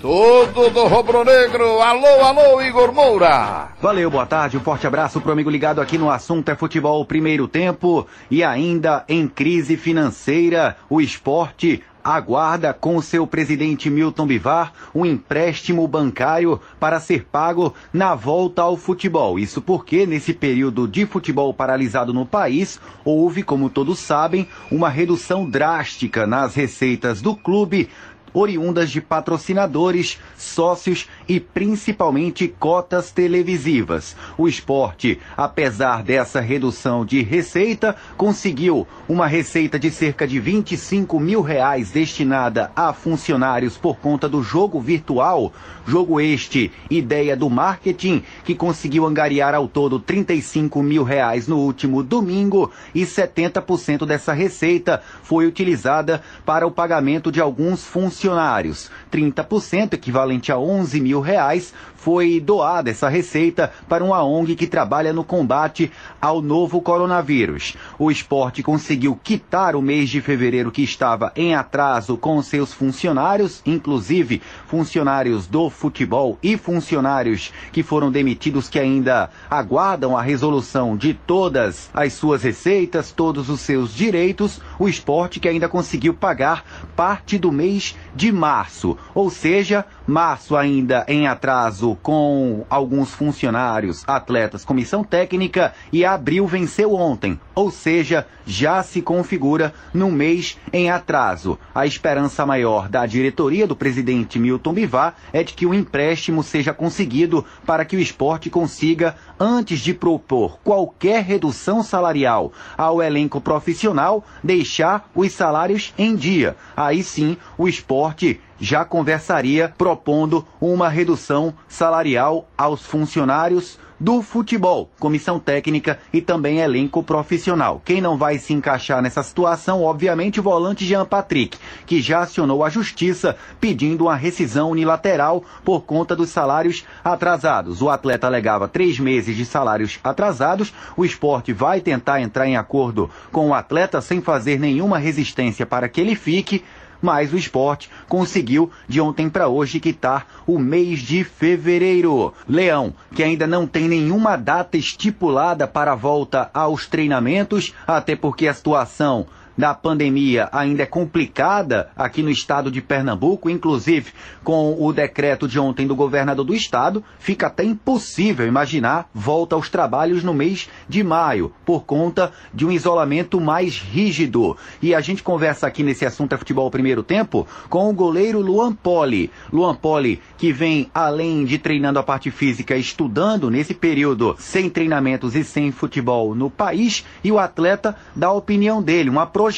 Tudo 0.00 0.70
do 0.70 0.86
Rubro 0.86 1.24
Negro. 1.24 1.80
Alô, 1.82 2.24
alô, 2.24 2.62
Igor 2.62 2.90
Moura. 2.90 3.68
Valeu, 3.82 4.10
boa 4.10 4.24
tarde. 4.24 4.56
Um 4.56 4.60
forte 4.60 4.86
abraço 4.86 5.20
pro 5.20 5.30
amigo 5.30 5.50
ligado 5.50 5.78
aqui 5.78 5.98
no 5.98 6.10
assunto 6.10 6.48
é 6.48 6.56
futebol 6.56 7.04
primeiro 7.04 7.46
tempo 7.46 8.06
e 8.30 8.42
ainda 8.42 9.04
em 9.06 9.28
crise 9.28 9.76
financeira, 9.76 10.76
o 10.88 11.02
esporte 11.02 11.82
aguarda 12.02 12.72
com 12.72 13.00
seu 13.00 13.26
presidente 13.26 13.90
Milton 13.90 14.26
Bivar 14.26 14.72
um 14.94 15.04
empréstimo 15.04 15.86
bancário 15.86 16.60
para 16.78 17.00
ser 17.00 17.24
pago 17.24 17.74
na 17.92 18.14
volta 18.14 18.62
ao 18.62 18.76
futebol. 18.76 19.38
Isso 19.38 19.60
porque, 19.60 20.06
nesse 20.06 20.32
período 20.32 20.88
de 20.88 21.06
futebol 21.06 21.52
paralisado 21.52 22.12
no 22.12 22.26
país, 22.26 22.80
houve, 23.04 23.42
como 23.42 23.70
todos 23.70 23.98
sabem, 23.98 24.48
uma 24.70 24.88
redução 24.88 25.48
drástica 25.48 26.26
nas 26.26 26.54
receitas 26.54 27.20
do 27.20 27.34
clube 27.34 27.88
oriundas 28.32 28.90
de 28.90 29.00
patrocinadores, 29.00 30.18
sócios 30.36 31.08
e 31.28 31.40
principalmente 31.40 32.48
cotas 32.48 33.10
televisivas. 33.10 34.16
O 34.38 34.48
esporte, 34.48 35.18
apesar 35.36 36.02
dessa 36.02 36.40
redução 36.40 37.04
de 37.04 37.22
receita, 37.22 37.96
conseguiu 38.16 38.86
uma 39.08 39.26
receita 39.26 39.78
de 39.78 39.90
cerca 39.90 40.26
de 40.26 40.38
25 40.38 41.18
mil 41.18 41.40
reais 41.42 41.90
destinada 41.90 42.70
a 42.74 42.92
funcionários 42.92 43.76
por 43.76 43.96
conta 43.98 44.28
do 44.28 44.42
jogo 44.42 44.80
virtual. 44.80 45.52
Jogo 45.86 46.20
este, 46.20 46.70
ideia 46.88 47.36
do 47.36 47.50
marketing, 47.50 48.22
que 48.44 48.54
conseguiu 48.54 49.06
angariar 49.06 49.54
ao 49.54 49.66
todo 49.66 49.98
35 49.98 50.82
mil 50.82 51.02
reais 51.02 51.48
no 51.48 51.58
último 51.58 52.02
domingo 52.02 52.70
e 52.94 53.02
70% 53.02 54.06
dessa 54.06 54.32
receita 54.32 55.02
foi 55.22 55.46
utilizada 55.46 56.22
para 56.44 56.66
o 56.66 56.70
pagamento 56.70 57.32
de 57.32 57.40
alguns 57.40 57.84
funcionários 57.84 58.19
funcionários. 58.20 58.90
30%, 59.10 59.94
equivalente 59.94 60.52
a 60.52 60.58
11 60.58 61.00
mil 61.00 61.20
reais, 61.20 61.74
foi 62.00 62.40
doada 62.40 62.90
essa 62.90 63.08
receita 63.08 63.70
para 63.88 64.02
uma 64.02 64.24
ONG 64.24 64.56
que 64.56 64.66
trabalha 64.66 65.12
no 65.12 65.22
combate 65.22 65.92
ao 66.20 66.40
novo 66.40 66.80
coronavírus. 66.80 67.76
O 67.98 68.10
esporte 68.10 68.62
conseguiu 68.62 69.18
quitar 69.22 69.76
o 69.76 69.82
mês 69.82 70.08
de 70.08 70.20
fevereiro 70.22 70.70
que 70.70 70.82
estava 70.82 71.30
em 71.36 71.54
atraso 71.54 72.16
com 72.16 72.40
seus 72.42 72.72
funcionários, 72.72 73.60
inclusive 73.66 74.40
funcionários 74.66 75.46
do 75.46 75.68
futebol 75.68 76.38
e 76.42 76.56
funcionários 76.56 77.52
que 77.70 77.82
foram 77.82 78.10
demitidos 78.10 78.68
que 78.68 78.78
ainda 78.78 79.28
aguardam 79.50 80.16
a 80.16 80.22
resolução 80.22 80.96
de 80.96 81.12
todas 81.12 81.90
as 81.92 82.14
suas 82.14 82.42
receitas, 82.42 83.12
todos 83.12 83.50
os 83.50 83.60
seus 83.60 83.94
direitos. 83.94 84.60
O 84.78 84.88
esporte 84.88 85.38
que 85.38 85.48
ainda 85.48 85.68
conseguiu 85.68 86.14
pagar 86.14 86.64
parte 86.96 87.38
do 87.38 87.52
mês 87.52 87.94
de 88.14 88.32
março, 88.32 88.96
ou 89.14 89.30
seja, 89.30 89.84
março 90.06 90.56
ainda 90.56 91.04
em 91.08 91.26
atraso 91.26 91.96
com 92.02 92.64
alguns 92.68 93.10
funcionários, 93.10 94.04
atletas, 94.06 94.64
comissão 94.64 95.02
técnica 95.02 95.72
e 95.92 96.04
abril 96.04 96.46
venceu 96.46 96.94
ontem, 96.94 97.38
ou 97.54 97.70
seja, 97.70 98.26
já 98.46 98.82
se 98.82 99.02
configura 99.02 99.72
no 99.92 100.10
mês 100.10 100.58
em 100.72 100.90
atraso. 100.90 101.58
A 101.74 101.86
esperança 101.86 102.44
maior 102.46 102.88
da 102.88 103.06
diretoria 103.06 103.66
do 103.66 103.76
presidente 103.76 104.38
Milton 104.38 104.72
Bivar 104.72 105.14
é 105.32 105.42
de 105.42 105.54
que 105.54 105.66
o 105.66 105.74
empréstimo 105.74 106.42
seja 106.42 106.72
conseguido 106.72 107.44
para 107.64 107.84
que 107.84 107.96
o 107.96 108.00
esporte 108.00 108.50
consiga, 108.50 109.16
antes 109.40 109.80
de 109.80 109.94
propor 109.94 110.58
qualquer 110.62 111.24
redução 111.24 111.82
salarial 111.82 112.52
ao 112.76 113.02
elenco 113.02 113.40
profissional, 113.40 114.22
deixar 114.44 115.08
os 115.14 115.32
salários 115.32 115.94
em 115.96 116.14
dia. 116.14 116.54
Aí 116.76 117.02
sim, 117.02 117.38
o 117.56 117.66
esporte 117.66 118.38
já 118.60 118.84
conversaria 118.84 119.72
propondo 119.78 120.46
uma 120.60 120.90
redução 120.90 121.54
salarial 121.66 122.46
aos 122.58 122.84
funcionários 122.84 123.78
do 124.00 124.22
futebol, 124.22 124.88
comissão 124.98 125.38
técnica 125.38 125.98
e 126.10 126.22
também 126.22 126.60
elenco 126.60 127.02
profissional. 127.02 127.82
Quem 127.84 128.00
não 128.00 128.16
vai 128.16 128.38
se 128.38 128.54
encaixar 128.54 129.02
nessa 129.02 129.22
situação, 129.22 129.82
obviamente, 129.82 130.40
o 130.40 130.42
volante 130.42 130.86
Jean 130.86 131.04
Patrick, 131.04 131.58
que 131.84 132.00
já 132.00 132.20
acionou 132.20 132.64
a 132.64 132.70
justiça 132.70 133.36
pedindo 133.60 134.04
uma 134.04 134.16
rescisão 134.16 134.70
unilateral 134.70 135.44
por 135.62 135.82
conta 135.82 136.16
dos 136.16 136.30
salários 136.30 136.84
atrasados. 137.04 137.82
O 137.82 137.90
atleta 137.90 138.26
alegava 138.26 138.66
três 138.66 138.98
meses 138.98 139.36
de 139.36 139.44
salários 139.44 140.00
atrasados. 140.02 140.72
O 140.96 141.04
esporte 141.04 141.52
vai 141.52 141.82
tentar 141.82 142.22
entrar 142.22 142.46
em 142.46 142.56
acordo 142.56 143.10
com 143.30 143.48
o 143.48 143.54
atleta 143.54 144.00
sem 144.00 144.22
fazer 144.22 144.58
nenhuma 144.58 144.98
resistência 144.98 145.66
para 145.66 145.88
que 145.88 146.00
ele 146.00 146.14
fique 146.14 146.64
mas 147.00 147.32
o 147.32 147.36
esporte 147.36 147.90
conseguiu 148.08 148.70
de 148.88 149.00
ontem 149.00 149.28
para 149.28 149.48
hoje 149.48 149.80
quitar 149.80 150.26
o 150.46 150.58
mês 150.58 151.00
de 151.00 151.24
fevereiro. 151.24 152.32
Leão, 152.48 152.92
que 153.14 153.22
ainda 153.22 153.46
não 153.46 153.66
tem 153.66 153.88
nenhuma 153.88 154.36
data 154.36 154.76
estipulada 154.76 155.66
para 155.66 155.92
a 155.92 155.96
volta 155.96 156.50
aos 156.52 156.86
treinamentos, 156.86 157.74
até 157.86 158.14
porque 158.14 158.46
a 158.46 158.54
situação 158.54 159.26
da 159.60 159.74
pandemia 159.74 160.48
ainda 160.52 160.82
é 160.82 160.86
complicada 160.86 161.90
aqui 161.94 162.22
no 162.22 162.30
estado 162.30 162.70
de 162.70 162.80
Pernambuco, 162.80 163.50
inclusive 163.50 164.10
com 164.42 164.74
o 164.82 164.90
decreto 164.90 165.46
de 165.46 165.60
ontem 165.60 165.86
do 165.86 165.94
governador 165.94 166.46
do 166.46 166.54
estado, 166.54 167.04
fica 167.18 167.46
até 167.46 167.62
impossível 167.62 168.46
imaginar 168.46 169.08
volta 169.14 169.54
aos 169.54 169.68
trabalhos 169.68 170.24
no 170.24 170.32
mês 170.32 170.70
de 170.88 171.04
maio, 171.04 171.52
por 171.64 171.84
conta 171.84 172.32
de 172.54 172.64
um 172.64 172.70
isolamento 172.72 173.38
mais 173.38 173.78
rígido. 173.78 174.56
E 174.80 174.94
a 174.94 175.00
gente 175.02 175.22
conversa 175.22 175.66
aqui 175.66 175.82
nesse 175.82 176.06
assunto 176.06 176.34
é 176.34 176.38
futebol 176.38 176.70
primeiro 176.70 177.02
tempo 177.02 177.46
com 177.68 177.90
o 177.90 177.92
goleiro 177.92 178.40
Luan 178.40 178.72
Poli. 178.72 179.30
Luan 179.52 179.74
Poli, 179.74 180.22
que 180.38 180.52
vem 180.52 180.90
além 180.94 181.44
de 181.44 181.58
treinando 181.58 181.98
a 181.98 182.02
parte 182.02 182.30
física, 182.30 182.76
estudando 182.76 183.50
nesse 183.50 183.74
período 183.74 184.34
sem 184.38 184.70
treinamentos 184.70 185.36
e 185.36 185.44
sem 185.44 185.70
futebol 185.70 186.34
no 186.34 186.48
país, 186.48 187.04
e 187.22 187.30
o 187.30 187.38
atleta 187.38 187.94
dá 188.16 188.28
a 188.28 188.32
opinião 188.32 188.82
dele, 188.82 189.10
uma 189.10 189.26
projeção 189.26 189.49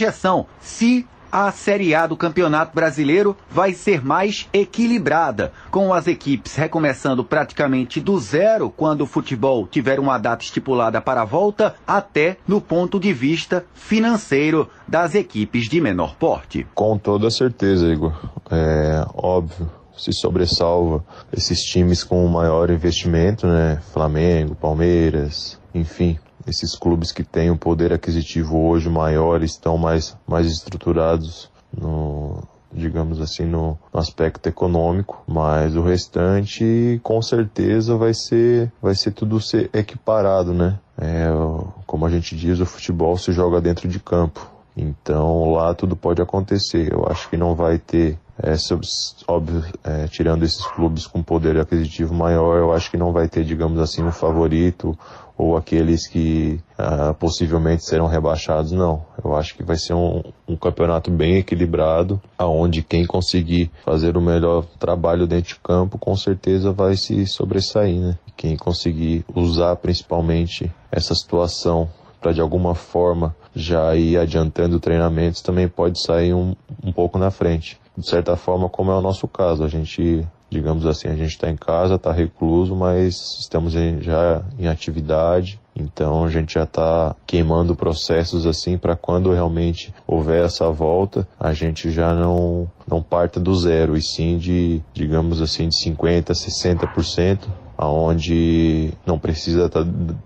se 0.60 1.06
a 1.32 1.50
Série 1.50 1.94
A 1.94 2.06
do 2.06 2.14
Campeonato 2.14 2.74
Brasileiro 2.74 3.34
vai 3.50 3.72
ser 3.72 4.04
mais 4.04 4.46
equilibrada, 4.52 5.50
com 5.70 5.94
as 5.94 6.06
equipes 6.06 6.54
recomeçando 6.54 7.24
praticamente 7.24 8.02
do 8.02 8.20
zero 8.20 8.68
quando 8.68 9.00
o 9.00 9.06
futebol 9.06 9.66
tiver 9.66 9.98
uma 9.98 10.18
data 10.18 10.44
estipulada 10.44 11.00
para 11.00 11.22
a 11.22 11.24
volta, 11.24 11.74
até 11.86 12.36
no 12.46 12.60
ponto 12.60 13.00
de 13.00 13.14
vista 13.14 13.64
financeiro 13.72 14.68
das 14.86 15.14
equipes 15.14 15.70
de 15.70 15.80
menor 15.80 16.16
porte. 16.16 16.66
Com 16.74 16.98
toda 16.98 17.30
certeza, 17.30 17.86
Igor. 17.86 18.12
É 18.50 19.06
óbvio 19.14 19.70
se 19.96 20.12
sobressalva 20.12 21.04
esses 21.32 21.60
times 21.60 22.02
com 22.02 22.26
maior 22.26 22.70
investimento, 22.70 23.46
né? 23.46 23.80
Flamengo, 23.92 24.54
Palmeiras, 24.54 25.60
enfim, 25.74 26.18
esses 26.46 26.74
clubes 26.74 27.12
que 27.12 27.22
têm 27.22 27.50
um 27.50 27.56
poder 27.56 27.92
aquisitivo 27.92 28.58
hoje 28.66 28.88
maior 28.88 29.42
estão 29.42 29.76
mais, 29.78 30.16
mais 30.26 30.46
estruturados 30.46 31.50
no, 31.76 32.42
digamos 32.72 33.20
assim, 33.20 33.44
no, 33.44 33.78
no, 33.92 34.00
aspecto 34.00 34.48
econômico, 34.48 35.22
mas 35.26 35.76
o 35.76 35.82
restante 35.82 37.00
com 37.02 37.20
certeza 37.20 37.96
vai 37.96 38.14
ser, 38.14 38.72
vai 38.80 38.94
ser 38.94 39.12
tudo 39.12 39.40
ser 39.40 39.70
equiparado, 39.72 40.52
né? 40.52 40.78
É, 40.98 41.26
como 41.86 42.06
a 42.06 42.10
gente 42.10 42.36
diz, 42.36 42.60
o 42.60 42.66
futebol 42.66 43.16
se 43.16 43.32
joga 43.32 43.60
dentro 43.60 43.88
de 43.88 43.98
campo. 43.98 44.50
Então 44.76 45.52
lá 45.52 45.74
tudo 45.74 45.94
pode 45.94 46.22
acontecer. 46.22 46.92
Eu 46.92 47.06
acho 47.06 47.28
que 47.28 47.36
não 47.36 47.54
vai 47.54 47.78
ter, 47.78 48.18
é, 48.42 48.54
óbvio, 49.28 49.64
é, 49.84 50.06
tirando 50.08 50.44
esses 50.44 50.64
clubes 50.64 51.06
com 51.06 51.22
poder 51.22 51.58
aquisitivo 51.58 52.14
maior, 52.14 52.56
eu 52.56 52.72
acho 52.72 52.90
que 52.90 52.96
não 52.96 53.12
vai 53.12 53.28
ter, 53.28 53.44
digamos 53.44 53.78
assim, 53.78 54.02
um 54.02 54.12
favorito 54.12 54.98
ou 55.42 55.56
aqueles 55.56 56.06
que 56.06 56.60
uh, 56.78 57.12
possivelmente 57.14 57.84
serão 57.84 58.06
rebaixados, 58.06 58.70
não. 58.70 59.02
Eu 59.22 59.34
acho 59.34 59.56
que 59.56 59.64
vai 59.64 59.76
ser 59.76 59.92
um, 59.92 60.22
um, 60.46 60.54
campeonato 60.54 61.10
bem 61.10 61.38
equilibrado, 61.38 62.22
aonde 62.38 62.80
quem 62.80 63.04
conseguir 63.04 63.68
fazer 63.84 64.16
o 64.16 64.20
melhor 64.20 64.64
trabalho 64.78 65.26
dentro 65.26 65.54
de 65.54 65.60
campo, 65.60 65.98
com 65.98 66.16
certeza 66.16 66.70
vai 66.70 66.96
se 66.96 67.26
sobressair, 67.26 67.98
né? 68.00 68.16
Quem 68.36 68.56
conseguir 68.56 69.24
usar 69.34 69.74
principalmente 69.76 70.70
essa 70.92 71.12
situação 71.12 71.88
para 72.20 72.32
de 72.32 72.40
alguma 72.40 72.76
forma 72.76 73.34
já 73.52 73.96
ir 73.96 74.16
adiantando 74.16 74.78
treinamentos 74.78 75.42
também 75.42 75.68
pode 75.68 76.00
sair 76.00 76.32
um, 76.32 76.54
um 76.84 76.92
pouco 76.92 77.18
na 77.18 77.32
frente. 77.32 77.80
De 77.98 78.08
certa 78.08 78.36
forma, 78.36 78.68
como 78.68 78.92
é 78.92 78.94
o 78.94 79.02
nosso 79.02 79.26
caso, 79.26 79.64
a 79.64 79.68
gente 79.68 80.24
digamos 80.52 80.84
assim, 80.86 81.08
a 81.08 81.16
gente 81.16 81.30
está 81.30 81.50
em 81.50 81.56
casa, 81.56 81.94
está 81.94 82.12
recluso, 82.12 82.76
mas 82.76 83.38
estamos 83.40 83.74
em, 83.74 84.02
já 84.02 84.42
em 84.58 84.68
atividade, 84.68 85.58
então 85.74 86.24
a 86.24 86.30
gente 86.30 86.54
já 86.54 86.64
está 86.64 87.16
queimando 87.26 87.74
processos 87.74 88.46
assim 88.46 88.76
para 88.76 88.94
quando 88.94 89.32
realmente 89.32 89.94
houver 90.06 90.44
essa 90.44 90.70
volta, 90.70 91.26
a 91.40 91.54
gente 91.54 91.90
já 91.90 92.12
não 92.14 92.70
não 92.86 93.02
parta 93.02 93.40
do 93.40 93.54
zero 93.54 93.96
e 93.96 94.02
sim 94.02 94.36
de, 94.36 94.82
digamos 94.92 95.40
assim, 95.40 95.68
de 95.68 95.82
50, 95.82 96.32
60% 96.34 97.38
aonde 97.82 98.92
não 99.04 99.18
precisa 99.18 99.68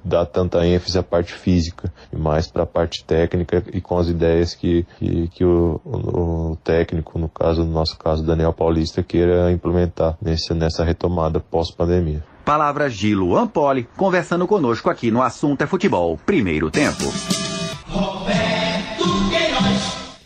dar 0.04 0.26
tanta 0.26 0.66
ênfase 0.66 0.98
à 0.98 1.02
parte 1.02 1.32
física 1.32 1.90
e 2.12 2.16
mais 2.16 2.46
para 2.46 2.64
a 2.64 2.66
parte 2.66 3.02
técnica 3.02 3.64
e 3.72 3.80
com 3.80 3.96
as 3.98 4.08
ideias 4.08 4.54
que, 4.54 4.86
que, 4.98 5.28
que 5.28 5.44
o, 5.44 5.80
o, 5.82 6.58
técnico, 6.62 7.18
no 7.18 7.30
caso, 7.30 7.64
no 7.64 7.72
nosso 7.72 7.96
caso, 7.96 8.22
Daniel 8.22 8.52
Paulista, 8.52 9.02
queira 9.02 9.50
implementar 9.50 10.18
nesse, 10.20 10.52
nessa 10.52 10.84
retomada 10.84 11.40
pós-pandemia. 11.40 12.22
Palavras 12.44 12.94
de 12.94 13.14
Luan 13.14 13.46
Poli, 13.46 13.88
conversando 13.96 14.46
conosco 14.46 14.90
aqui 14.90 15.10
no 15.10 15.22
Assunto 15.22 15.62
é 15.62 15.66
Futebol, 15.66 16.18
primeiro 16.26 16.70
tempo. 16.70 17.04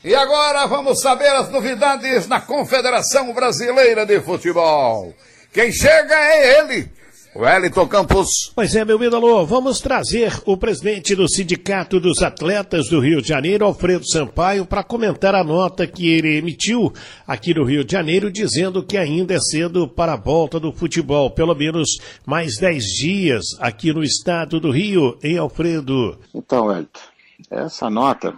E 0.03 0.15
agora 0.17 0.67
vamos 0.67 1.01
saber 1.01 1.29
as 1.29 1.49
novidades 1.49 2.27
na 2.27 2.41
Confederação 2.41 3.33
Brasileira 3.33 4.05
de 4.05 4.21
Futebol. 4.21 5.15
Quem 5.53 5.71
chega 5.73 6.15
é 6.15 6.59
ele, 6.59 6.91
Wellington 7.35 7.87
Campos. 7.87 8.51
Pois 8.57 8.75
é, 8.75 8.85
meu 8.85 9.01
ídolo, 9.01 9.47
vamos 9.47 9.79
trazer 9.79 10.33
o 10.45 10.57
presidente 10.57 11.15
do 11.15 11.29
Sindicato 11.29 12.01
dos 12.01 12.23
Atletas 12.23 12.89
do 12.89 12.99
Rio 12.99 13.23
de 13.23 13.29
Janeiro, 13.29 13.65
Alfredo 13.65 14.05
Sampaio, 14.05 14.67
para 14.67 14.83
comentar 14.83 15.37
a 15.37 15.45
nota 15.45 15.87
que 15.87 16.11
ele 16.11 16.39
emitiu 16.39 16.93
aqui 17.25 17.55
no 17.55 17.65
Rio 17.65 17.85
de 17.85 17.93
Janeiro, 17.93 18.33
dizendo 18.33 18.85
que 18.85 18.97
ainda 18.97 19.35
é 19.35 19.39
cedo 19.39 19.87
para 19.87 20.15
a 20.15 20.17
volta 20.17 20.59
do 20.59 20.73
futebol, 20.73 21.31
pelo 21.31 21.55
menos 21.55 21.99
mais 22.27 22.57
10 22.59 22.85
dias 22.85 23.45
aqui 23.61 23.93
no 23.93 24.03
estado 24.03 24.59
do 24.59 24.73
Rio, 24.73 25.17
em 25.23 25.39
Alfredo. 25.39 26.19
Então, 26.35 26.67
Wellington, 26.67 27.01
essa 27.49 27.89
nota, 27.89 28.35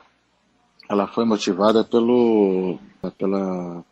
ela 0.86 1.06
foi 1.06 1.24
motivada 1.24 1.82
pelo, 1.82 2.78
pela 3.16 3.82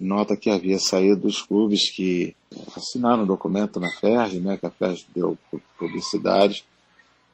nota 0.00 0.36
que 0.36 0.48
havia 0.48 0.78
saído 0.78 1.22
dos 1.22 1.42
clubes 1.42 1.90
que 1.90 2.34
assinaram 2.74 3.20
o 3.20 3.24
um 3.24 3.26
documento 3.26 3.78
na 3.78 3.90
FERJ, 3.90 4.40
né, 4.40 4.56
que 4.56 4.66
a 4.66 4.70
FERJ 4.70 5.06
deu 5.14 5.36
publicidade 5.78 6.64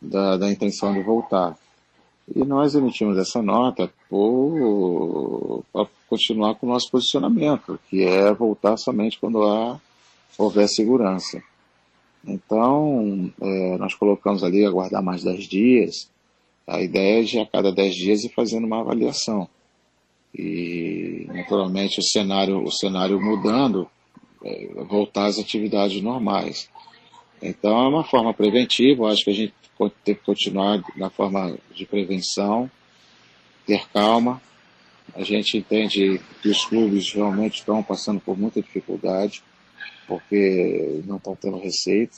da, 0.02 0.36
da 0.36 0.50
intenção 0.50 0.92
de 0.92 1.02
voltar. 1.02 1.56
E 2.34 2.44
nós 2.44 2.74
emitimos 2.74 3.16
essa 3.16 3.40
nota 3.40 3.88
para 5.72 5.86
continuar 6.08 6.56
com 6.56 6.66
o 6.66 6.70
nosso 6.70 6.90
posicionamento, 6.90 7.78
que 7.88 8.02
é 8.02 8.34
voltar 8.34 8.76
somente 8.76 9.18
quando 9.18 9.44
há, 9.44 9.80
houver 10.36 10.68
segurança. 10.68 11.40
Então, 12.26 13.32
é, 13.40 13.78
nós 13.78 13.94
colocamos 13.94 14.42
ali 14.42 14.66
aguardar 14.66 15.02
mais 15.02 15.22
10 15.22 15.44
dias. 15.44 16.10
A 16.66 16.80
ideia 16.80 17.20
é 17.20 17.22
de 17.22 17.38
a 17.38 17.46
cada 17.46 17.70
10 17.70 17.94
dias 17.94 18.24
ir 18.24 18.34
fazendo 18.34 18.66
uma 18.66 18.80
avaliação 18.80 19.48
e 20.36 21.26
naturalmente 21.28 21.98
o 21.98 22.02
cenário, 22.02 22.62
o 22.62 22.70
cenário 22.70 23.20
mudando, 23.20 23.88
é, 24.44 24.68
voltar 24.84 25.26
às 25.26 25.38
atividades 25.38 26.02
normais. 26.02 26.68
Então 27.40 27.84
é 27.84 27.88
uma 27.88 28.04
forma 28.04 28.34
preventiva, 28.34 29.10
acho 29.10 29.24
que 29.24 29.30
a 29.30 29.34
gente 29.34 29.54
tem 30.04 30.14
que 30.14 30.22
continuar 30.22 30.82
na 30.96 31.10
forma 31.10 31.56
de 31.74 31.86
prevenção, 31.86 32.70
ter 33.66 33.86
calma. 33.88 34.40
A 35.14 35.22
gente 35.22 35.56
entende 35.56 36.20
que 36.42 36.48
os 36.48 36.64
clubes 36.64 37.12
realmente 37.12 37.60
estão 37.60 37.82
passando 37.82 38.20
por 38.20 38.38
muita 38.38 38.60
dificuldade, 38.60 39.42
porque 40.06 41.02
não 41.06 41.16
estão 41.16 41.34
tendo 41.34 41.58
receita. 41.58 42.16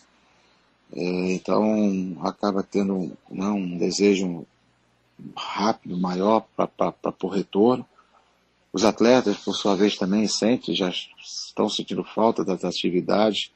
É, 0.92 1.32
então 1.32 2.16
acaba 2.22 2.62
tendo 2.62 3.12
não, 3.30 3.56
um 3.56 3.76
desejo 3.76 4.46
rápido, 5.36 5.98
maior 5.98 6.46
para 6.56 7.14
o 7.22 7.28
retorno. 7.28 7.84
Os 8.78 8.84
atletas, 8.84 9.36
por 9.38 9.56
sua 9.56 9.74
vez, 9.74 9.96
também 9.96 10.28
sentem, 10.28 10.72
já 10.72 10.88
estão 10.88 11.68
sentindo 11.68 12.04
falta 12.04 12.44
das 12.44 12.62
atividades. 12.62 13.50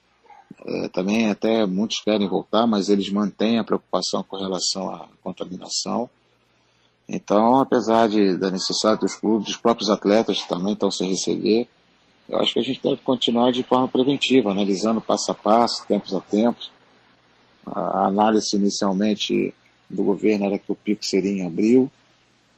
É, 0.66 0.88
também 0.88 1.30
até 1.30 1.64
muitos 1.64 2.00
querem 2.00 2.28
voltar, 2.28 2.66
mas 2.66 2.88
eles 2.88 3.08
mantêm 3.08 3.56
a 3.56 3.62
preocupação 3.62 4.24
com 4.24 4.36
relação 4.36 4.90
à 4.92 5.06
contaminação. 5.22 6.10
Então, 7.08 7.60
apesar 7.60 8.08
de, 8.08 8.36
da 8.36 8.50
necessidade 8.50 9.02
dos 9.02 9.14
clubes, 9.14 9.50
os 9.50 9.56
próprios 9.56 9.90
atletas 9.90 10.42
também 10.42 10.72
estão 10.72 10.90
sem 10.90 11.10
receber, 11.10 11.68
eu 12.28 12.40
acho 12.40 12.54
que 12.54 12.58
a 12.58 12.64
gente 12.64 12.82
deve 12.82 12.96
continuar 13.02 13.52
de 13.52 13.62
forma 13.62 13.86
preventiva, 13.86 14.50
analisando 14.50 15.00
passo 15.00 15.30
a 15.30 15.34
passo, 15.36 15.86
tempos 15.86 16.12
a 16.12 16.20
tempos. 16.20 16.72
A 17.64 18.08
análise 18.08 18.56
inicialmente 18.56 19.54
do 19.88 20.02
governo 20.02 20.46
era 20.46 20.58
que 20.58 20.72
o 20.72 20.74
pico 20.74 21.04
seria 21.04 21.30
em 21.30 21.46
abril, 21.46 21.88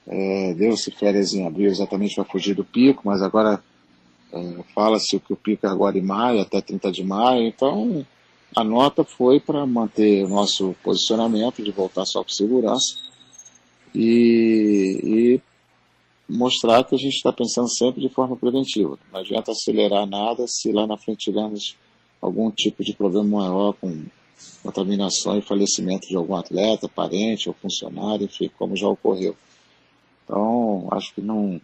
é, 0.06 0.54
Deu-se 0.54 0.90
férias 0.90 1.32
em 1.32 1.46
abril 1.46 1.70
exatamente 1.70 2.14
para 2.14 2.24
fugir 2.24 2.54
do 2.54 2.64
pico, 2.64 3.02
mas 3.04 3.22
agora 3.22 3.62
é, 4.32 4.62
fala-se 4.74 5.18
que 5.18 5.32
o 5.32 5.36
pico 5.36 5.66
é 5.66 5.70
agora 5.70 5.96
em 5.96 6.02
maio, 6.02 6.40
até 6.40 6.60
30 6.60 6.92
de 6.92 7.04
maio, 7.04 7.46
então 7.46 8.04
a 8.54 8.62
nota 8.62 9.02
foi 9.02 9.40
para 9.40 9.66
manter 9.66 10.24
o 10.24 10.28
nosso 10.28 10.74
posicionamento 10.82 11.62
de 11.62 11.70
voltar 11.70 12.04
só 12.04 12.22
com 12.22 12.28
segurança 12.28 12.96
e, 13.94 15.00
e 15.02 15.40
mostrar 16.28 16.84
que 16.84 16.94
a 16.94 16.98
gente 16.98 17.16
está 17.16 17.32
pensando 17.32 17.68
sempre 17.68 18.00
de 18.00 18.08
forma 18.08 18.36
preventiva. 18.36 18.98
Não 19.12 19.20
adianta 19.20 19.52
acelerar 19.52 20.06
nada 20.06 20.46
se 20.46 20.72
lá 20.72 20.86
na 20.86 20.96
frente 20.96 21.24
tivermos 21.24 21.76
algum 22.20 22.50
tipo 22.50 22.82
de 22.82 22.94
problema 22.94 23.38
maior 23.38 23.74
com 23.74 24.04
contaminação 24.62 25.38
e 25.38 25.42
falecimento 25.42 26.08
de 26.08 26.16
algum 26.16 26.34
atleta, 26.34 26.88
parente 26.88 27.48
ou 27.48 27.54
funcionário, 27.54 28.24
enfim, 28.24 28.50
como 28.58 28.76
já 28.76 28.88
ocorreu. 28.88 29.36
Então, 30.24 30.88
acho 30.90 31.14
que 31.14 31.20
não. 31.20 31.60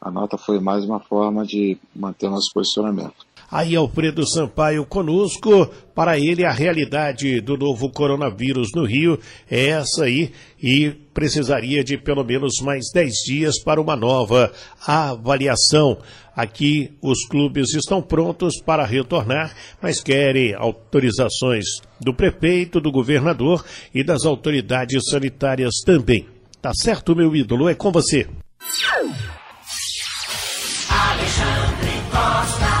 A 0.00 0.10
nota 0.10 0.36
foi 0.36 0.58
mais 0.58 0.84
uma 0.84 0.98
forma 0.98 1.46
de 1.46 1.78
manter 1.94 2.28
nosso 2.28 2.50
posicionamento. 2.52 3.24
Aí 3.52 3.76
Alfredo 3.76 4.26
Sampaio 4.26 4.84
conosco, 4.86 5.66
para 5.94 6.18
ele 6.18 6.42
a 6.42 6.50
realidade 6.50 7.38
do 7.42 7.54
novo 7.54 7.90
coronavírus 7.90 8.70
no 8.74 8.86
Rio 8.86 9.18
é 9.50 9.66
essa 9.66 10.04
aí 10.04 10.32
e 10.60 10.90
precisaria 11.12 11.84
de 11.84 11.98
pelo 11.98 12.24
menos 12.24 12.62
mais 12.62 12.86
10 12.94 13.12
dias 13.26 13.62
para 13.62 13.78
uma 13.78 13.94
nova 13.94 14.50
avaliação. 14.86 15.98
Aqui 16.34 16.96
os 17.02 17.26
clubes 17.26 17.74
estão 17.74 18.00
prontos 18.00 18.58
para 18.62 18.86
retornar, 18.86 19.54
mas 19.82 20.00
querem 20.00 20.54
autorizações 20.54 21.66
do 22.00 22.14
prefeito, 22.14 22.80
do 22.80 22.90
governador 22.90 23.62
e 23.94 24.02
das 24.02 24.24
autoridades 24.24 25.02
sanitárias 25.10 25.74
também. 25.84 26.26
Tá 26.62 26.72
certo, 26.72 27.14
meu 27.16 27.34
ídolo? 27.34 27.68
É 27.68 27.74
com 27.74 27.90
você. 27.90 28.28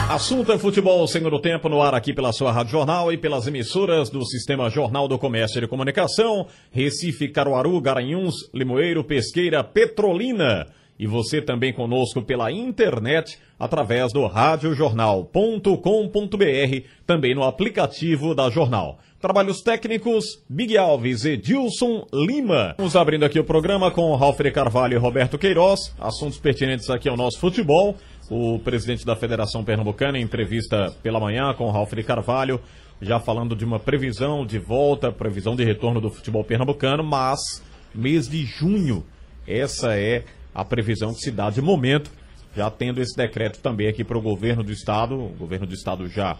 Assunto 0.08 0.52
é 0.52 0.58
futebol 0.58 1.08
segundo 1.08 1.40
tempo 1.40 1.68
no 1.68 1.82
ar 1.82 1.92
aqui 1.92 2.14
pela 2.14 2.32
sua 2.32 2.52
Rádio 2.52 2.70
Jornal 2.70 3.12
e 3.12 3.18
pelas 3.18 3.48
emissoras 3.48 4.08
do 4.08 4.24
Sistema 4.24 4.70
Jornal 4.70 5.08
do 5.08 5.18
Comércio 5.18 5.58
e 5.58 5.62
de 5.62 5.66
Comunicação, 5.66 6.46
Recife, 6.70 7.28
Caruaru, 7.28 7.80
Garanhuns, 7.80 8.48
Limoeiro, 8.54 9.02
Pesqueira, 9.02 9.64
Petrolina. 9.64 10.68
E 10.96 11.04
você 11.04 11.42
também 11.42 11.72
conosco 11.72 12.22
pela 12.22 12.52
internet 12.52 13.36
através 13.58 14.12
do 14.12 14.24
radiojornal.com.br, 14.26 16.86
também 17.04 17.34
no 17.34 17.42
aplicativo 17.42 18.32
da 18.32 18.48
Jornal. 18.48 19.00
Trabalhos 19.22 19.60
técnicos, 19.60 20.42
Big 20.48 20.76
Alves 20.76 21.24
e 21.24 21.36
Dilson 21.36 22.04
Lima. 22.12 22.74
Vamos 22.76 22.96
abrindo 22.96 23.24
aqui 23.24 23.38
o 23.38 23.44
programa 23.44 23.88
com 23.88 24.12
Ralf 24.16 24.40
Carvalho 24.52 24.94
e 24.94 24.98
Roberto 24.98 25.38
Queiroz, 25.38 25.94
assuntos 26.00 26.40
pertinentes 26.40 26.90
aqui 26.90 27.08
ao 27.08 27.16
nosso 27.16 27.38
futebol. 27.38 27.96
O 28.28 28.58
presidente 28.58 29.06
da 29.06 29.14
Federação 29.14 29.62
Pernambucana 29.62 30.18
em 30.18 30.22
entrevista 30.22 30.92
pela 31.04 31.20
manhã 31.20 31.54
com 31.54 31.68
o 31.68 31.70
Ralf 31.70 31.92
de 31.92 32.02
Carvalho, 32.02 32.60
já 33.00 33.20
falando 33.20 33.54
de 33.54 33.64
uma 33.64 33.78
previsão 33.78 34.44
de 34.44 34.58
volta, 34.58 35.12
previsão 35.12 35.54
de 35.54 35.62
retorno 35.62 36.00
do 36.00 36.10
futebol 36.10 36.42
pernambucano, 36.42 37.04
mas 37.04 37.62
mês 37.94 38.28
de 38.28 38.44
junho, 38.44 39.06
essa 39.46 39.96
é 39.96 40.24
a 40.52 40.64
previsão 40.64 41.14
que 41.14 41.20
se 41.20 41.30
dá 41.30 41.48
de 41.48 41.62
momento, 41.62 42.10
já 42.56 42.68
tendo 42.72 43.00
esse 43.00 43.16
decreto 43.16 43.60
também 43.60 43.86
aqui 43.86 44.02
para 44.02 44.18
o 44.18 44.20
governo 44.20 44.64
do 44.64 44.72
estado, 44.72 45.14
o 45.14 45.28
governo 45.28 45.64
do 45.64 45.74
estado 45.74 46.08
já 46.08 46.36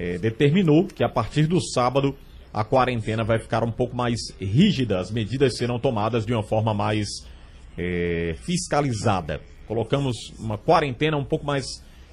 é, 0.00 0.18
determinou 0.18 0.86
que 0.86 1.04
a 1.04 1.08
partir 1.08 1.46
do 1.46 1.60
sábado 1.60 2.16
a 2.52 2.64
quarentena 2.64 3.22
vai 3.22 3.38
ficar 3.38 3.62
um 3.62 3.70
pouco 3.70 3.94
mais 3.94 4.18
rígida, 4.40 4.98
as 4.98 5.10
medidas 5.10 5.56
serão 5.56 5.78
tomadas 5.78 6.24
de 6.26 6.32
uma 6.32 6.42
forma 6.42 6.74
mais 6.74 7.06
é, 7.78 8.34
fiscalizada 8.44 9.40
colocamos 9.70 10.16
uma 10.36 10.58
quarentena 10.58 11.16
um 11.16 11.24
pouco 11.24 11.46
mais 11.46 11.64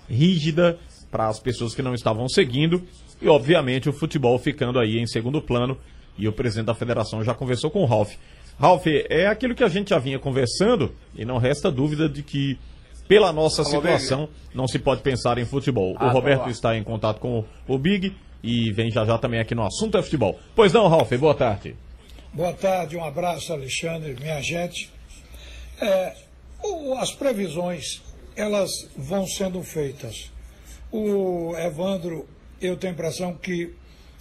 rígida 0.07 0.77
para 1.09 1.27
as 1.27 1.39
pessoas 1.39 1.73
que 1.73 1.81
não 1.81 1.95
estavam 1.95 2.29
seguindo 2.29 2.83
e, 3.19 3.27
obviamente, 3.27 3.89
o 3.89 3.93
futebol 3.93 4.37
ficando 4.37 4.77
aí 4.77 4.99
em 4.99 5.07
segundo 5.07 5.41
plano. 5.41 5.75
E 6.19 6.27
o 6.27 6.31
presidente 6.31 6.67
da 6.67 6.75
federação 6.75 7.23
já 7.23 7.33
conversou 7.33 7.71
com 7.71 7.81
o 7.81 7.85
Ralf. 7.85 8.13
Ralf, 8.59 8.85
é 8.85 9.25
aquilo 9.25 9.55
que 9.55 9.63
a 9.63 9.67
gente 9.67 9.89
já 9.89 9.97
vinha 9.97 10.19
conversando 10.19 10.93
e 11.15 11.25
não 11.25 11.39
resta 11.39 11.71
dúvida 11.71 12.07
de 12.07 12.21
que, 12.21 12.59
pela 13.07 13.31
nossa 13.31 13.61
Alô, 13.61 13.71
situação, 13.71 14.25
Big. 14.25 14.31
não 14.53 14.67
se 14.67 14.79
pode 14.79 15.01
pensar 15.01 15.37
em 15.37 15.45
futebol. 15.45 15.95
Ah, 15.97 16.07
o 16.07 16.09
Roberto 16.11 16.49
está 16.49 16.75
em 16.77 16.83
contato 16.83 17.19
com 17.19 17.43
o 17.67 17.77
Big 17.77 18.15
e 18.43 18.71
vem 18.71 18.91
já 18.91 19.05
já 19.05 19.17
também 19.17 19.39
aqui 19.39 19.55
no 19.55 19.65
Assunto 19.65 19.97
é 19.97 20.03
Futebol. 20.03 20.39
Pois 20.55 20.73
não, 20.73 20.87
Ralf, 20.87 21.11
boa 21.13 21.35
tarde. 21.35 21.75
Boa 22.33 22.53
tarde, 22.53 22.97
um 22.97 23.03
abraço, 23.03 23.53
Alexandre, 23.53 24.15
minha 24.19 24.41
gente. 24.41 24.91
É, 25.81 26.13
as 26.99 27.11
previsões, 27.11 28.01
elas 28.35 28.69
vão 28.95 29.25
sendo 29.25 29.63
feitas. 29.63 30.31
O 30.91 31.55
Evandro, 31.57 32.27
eu 32.61 32.75
tenho 32.77 32.93
a 32.93 32.95
impressão 32.95 33.33
que 33.33 33.73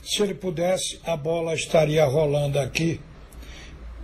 se 0.02 0.22
ele 0.22 0.34
pudesse, 0.34 1.00
a 1.04 1.16
bola 1.16 1.54
estaria 1.54 2.04
rolando 2.04 2.58
aqui 2.58 3.00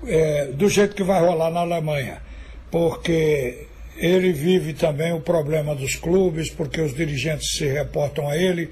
é, 0.05 0.47
do 0.47 0.69
jeito 0.69 0.95
que 0.95 1.03
vai 1.03 1.21
rolar 1.21 1.51
na 1.51 1.61
Alemanha. 1.61 2.21
Porque 2.71 3.69
ele 3.97 4.33
vive 4.33 4.73
também 4.73 5.13
o 5.13 5.21
problema 5.21 5.75
dos 5.75 5.97
clubes, 5.97 6.51
porque 6.51 6.81
os 6.81 6.95
dirigentes 6.95 7.57
se 7.57 7.67
reportam 7.67 8.29
a 8.29 8.37
ele. 8.37 8.71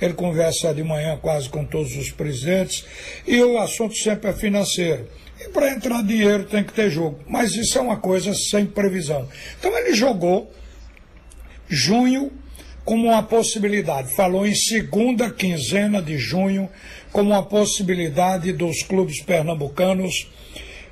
Ele 0.00 0.12
conversa 0.12 0.74
de 0.74 0.82
manhã 0.82 1.18
quase 1.20 1.48
com 1.48 1.64
todos 1.64 1.96
os 1.96 2.10
presidentes. 2.10 2.84
E 3.26 3.40
o 3.42 3.58
assunto 3.58 3.94
sempre 3.96 4.30
é 4.30 4.32
financeiro. 4.32 5.08
E 5.40 5.48
para 5.48 5.72
entrar 5.72 6.02
dinheiro 6.02 6.44
tem 6.44 6.64
que 6.64 6.72
ter 6.72 6.90
jogo. 6.90 7.18
Mas 7.26 7.54
isso 7.54 7.78
é 7.78 7.80
uma 7.80 7.96
coisa 7.96 8.34
sem 8.34 8.66
previsão. 8.66 9.28
Então 9.58 9.76
ele 9.78 9.94
jogou 9.94 10.50
junho 11.68 12.32
como 12.84 13.08
uma 13.08 13.22
possibilidade. 13.22 14.14
Falou 14.14 14.46
em 14.46 14.54
segunda 14.54 15.30
quinzena 15.30 16.02
de 16.02 16.18
junho 16.18 16.68
como 17.12 17.30
uma 17.30 17.42
possibilidade 17.42 18.52
dos 18.52 18.82
clubes 18.82 19.22
pernambucanos 19.22 20.28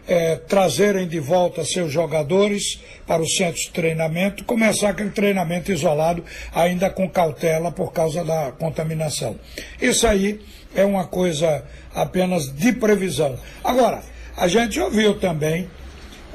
é, 0.07 0.37
trazerem 0.37 1.09
de 1.09 1.19
volta 1.19 1.65
seus 1.65 1.93
jogadores 1.93 2.81
para 3.07 3.23
o 3.23 3.29
centro 3.29 3.61
de 3.61 3.71
treinamento, 3.71 4.45
começar 4.45 4.91
aquele 4.91 5.11
treinamento 5.11 5.73
isolado, 5.73 6.25
ainda 6.53 6.91
com 6.91 7.09
cautela 7.09 7.73
por 7.73 7.93
causa 7.93 8.25
da 8.25 8.53
contaminação. 8.53 9.37
Isso 9.81 10.07
aí 10.07 10.41
é 10.75 10.85
uma 10.85 11.07
coisa 11.07 11.65
apenas 11.95 12.53
de 12.55 12.73
previsão. 12.73 13.39
Agora, 13.63 14.03
a 14.37 14.49
gente 14.49 14.81
ouviu 14.81 15.19
também 15.19 15.69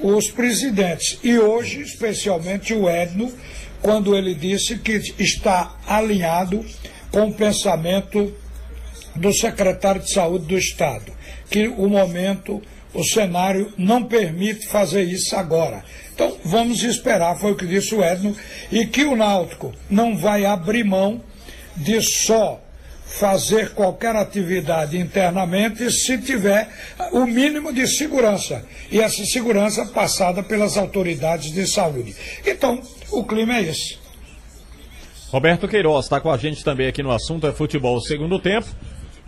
os 0.01 0.31
presidentes, 0.31 1.19
e 1.21 1.37
hoje, 1.37 1.81
especialmente 1.81 2.73
o 2.73 2.89
Edno, 2.89 3.31
quando 3.81 4.15
ele 4.15 4.33
disse 4.33 4.77
que 4.77 5.01
está 5.19 5.77
alinhado 5.85 6.65
com 7.11 7.27
o 7.27 7.33
pensamento 7.33 8.33
do 9.15 9.33
secretário 9.33 10.01
de 10.01 10.13
Saúde 10.13 10.45
do 10.45 10.57
Estado, 10.57 11.11
que 11.49 11.67
o 11.67 11.89
momento, 11.89 12.61
o 12.93 13.03
cenário 13.03 13.73
não 13.77 14.03
permite 14.03 14.67
fazer 14.67 15.03
isso 15.03 15.35
agora. 15.35 15.83
Então, 16.13 16.35
vamos 16.43 16.83
esperar, 16.83 17.37
foi 17.37 17.51
o 17.51 17.55
que 17.55 17.65
disse 17.65 17.95
o 17.95 18.03
Edno, 18.03 18.35
e 18.71 18.85
que 18.85 19.03
o 19.05 19.15
Náutico 19.15 19.73
não 19.89 20.17
vai 20.17 20.45
abrir 20.45 20.83
mão 20.83 21.21
de 21.77 22.01
só 22.01 22.61
fazer 23.05 23.71
qualquer 23.71 24.15
atividade 24.15 24.97
internamente 24.97 25.89
se 25.91 26.17
tiver 26.19 26.69
o 27.11 27.25
mínimo 27.25 27.73
de 27.73 27.87
segurança. 27.87 28.63
E 28.91 28.99
essa 28.99 29.25
segurança 29.25 29.85
passada 29.85 30.43
pelas 30.43 30.77
autoridades 30.77 31.51
de 31.51 31.65
saúde. 31.65 32.15
Então, 32.45 32.81
o 33.11 33.23
clima 33.23 33.57
é 33.57 33.63
esse. 33.63 33.97
Roberto 35.31 35.67
Queiroz 35.67 36.05
está 36.05 36.19
com 36.19 36.31
a 36.31 36.37
gente 36.37 36.63
também 36.63 36.87
aqui 36.87 37.03
no 37.03 37.11
assunto 37.11 37.47
é 37.47 37.51
futebol 37.51 37.99
segundo 38.01 38.39
tempo. 38.39 38.67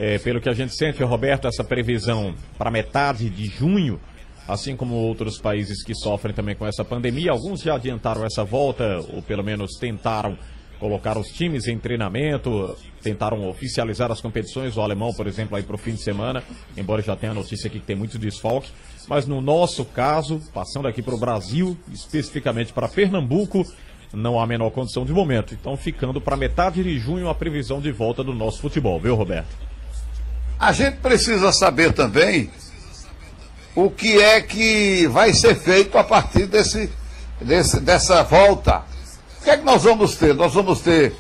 É, 0.04 0.18
pelo 0.18 0.42
que 0.42 0.50
a 0.50 0.54
gente 0.54 0.74
sente, 0.76 1.04
Roberto, 1.04 1.48
essa 1.48 1.64
previsão 1.64 2.34
para 2.58 2.72
metade 2.72 3.30
de 3.30 3.46
junho, 3.46 4.02
assim 4.48 4.76
como 4.76 4.96
outros 4.96 5.38
países 5.38 5.84
que 5.84 5.94
sofrem 5.94 6.34
também 6.34 6.56
com 6.56 6.66
essa 6.66 6.84
pandemia, 6.84 7.30
alguns 7.30 7.62
já 7.62 7.76
adiantaram 7.76 8.26
essa 8.26 8.44
volta, 8.44 8.98
ou 9.14 9.22
pelo 9.22 9.44
menos 9.44 9.78
tentaram 9.80 10.36
colocar 10.80 11.20
os 11.20 11.28
times 11.28 11.68
em 11.68 11.78
treinamento, 11.78 12.76
tentaram 13.04 13.48
oficializar 13.48 14.12
as 14.12 14.20
competições, 14.20 14.76
o 14.76 14.82
alemão, 14.82 15.14
por 15.14 15.28
exemplo, 15.28 15.56
aí 15.56 15.62
para 15.62 15.76
o 15.76 15.78
fim 15.78 15.92
de 15.92 16.02
semana, 16.02 16.44
embora 16.76 17.04
já 17.04 17.16
tenha 17.16 17.34
a 17.34 17.36
notícia 17.36 17.68
aqui 17.68 17.80
que 17.80 17.86
tem 17.86 17.96
muito 17.96 18.18
desfalque. 18.18 18.72
Mas 19.08 19.28
no 19.28 19.40
nosso 19.40 19.86
caso, 19.86 20.42
passando 20.52 20.88
aqui 20.88 21.04
para 21.04 21.14
o 21.14 21.20
Brasil, 21.20 21.78
especificamente 21.94 22.74
para 22.74 22.88
Pernambuco, 22.88 23.72
não 24.12 24.40
há 24.40 24.46
a 24.46 24.48
menor 24.48 24.72
condição 24.72 25.06
de 25.06 25.14
momento. 25.14 25.54
Então, 25.54 25.78
ficando 25.78 26.20
para 26.20 26.36
metade 26.36 26.84
de 26.84 26.98
junho 26.98 27.30
a 27.30 27.36
previsão 27.36 27.80
de 27.80 27.92
volta 27.92 28.24
do 28.24 28.34
nosso 28.34 28.60
futebol, 28.60 29.00
viu, 29.00 29.14
Roberto? 29.14 29.70
A 30.62 30.72
gente 30.72 30.98
precisa 30.98 31.52
saber 31.52 31.92
também 31.92 32.50
o 33.76 33.90
que 33.90 34.22
é 34.22 34.40
que 34.40 35.08
vai 35.08 35.34
ser 35.34 35.56
feito 35.56 35.98
a 35.98 36.04
partir 36.04 36.46
desse, 36.46 36.90
desse 37.42 37.82
dessa 37.82 38.24
volta 38.24 38.84
o 39.42 39.44
que 39.44 39.50
é 39.50 39.58
que 39.58 39.66
nós 39.66 39.82
vamos 39.82 40.16
ter? 40.16 40.36
Nós 40.36 40.54
vamos 40.54 40.82
ter 40.82 41.16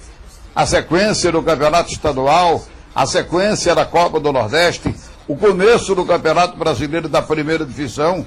a 0.55 0.63
sequência 0.63 1.31
do 1.31 1.41
Campeonato 1.41 1.91
Estadual, 1.91 2.63
a 2.93 3.07
sequência 3.07 3.73
da 3.73 3.83
Copa 3.83 4.19
do 4.19 4.31
Nordeste, 4.31 4.93
o 5.27 5.35
começo 5.35 5.95
do 5.95 6.05
Campeonato 6.05 6.55
Brasileiro 6.55 7.09
da 7.09 7.19
Primeira 7.19 7.65
Divisão. 7.65 8.23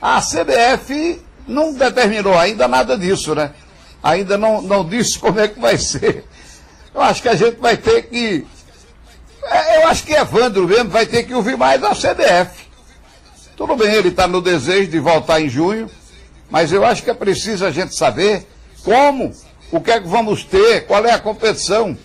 A 0.00 0.20
CBF 0.20 1.22
não 1.48 1.72
determinou 1.72 2.38
ainda 2.38 2.68
nada 2.68 2.98
disso, 2.98 3.34
né? 3.34 3.52
Ainda 4.02 4.36
não, 4.36 4.60
não 4.60 4.86
disse 4.86 5.18
como 5.18 5.40
é 5.40 5.48
que 5.48 5.58
vai 5.58 5.78
ser. 5.80 6.26
Eu 6.94 7.00
acho 7.00 7.22
que 7.22 7.28
a 7.30 7.34
gente 7.34 7.56
vai 7.56 7.78
ter 7.78 8.02
que. 8.10 8.46
É, 9.44 9.78
eu 9.78 9.88
acho 9.88 10.04
que 10.04 10.12
Evandro 10.12 10.66
mesmo 10.66 10.90
vai 10.90 11.06
ter 11.06 11.24
que 11.24 11.34
ouvir 11.34 11.56
mais 11.56 11.82
a 11.82 11.90
CBF. 11.90 12.68
Tudo 13.56 13.76
bem, 13.76 13.92
ele 13.92 14.08
está 14.08 14.26
no 14.26 14.40
desejo 14.40 14.90
de 14.90 14.98
voltar 14.98 15.40
em 15.40 15.48
junho, 15.48 15.90
Mas 16.50 16.72
eu 16.72 16.84
acho 16.84 17.02
que 17.02 17.10
é 17.10 17.14
preciso 17.14 17.64
a 17.64 17.70
gente 17.70 17.94
saber 17.94 18.46
como, 18.82 19.32
o 19.70 19.80
que 19.80 19.90
é 19.90 20.00
que 20.00 20.08
vamos 20.08 20.42
ter, 20.42 20.86
qual 20.86 21.04
é 21.04 21.12
a 21.12 21.18
competição, 21.18 21.96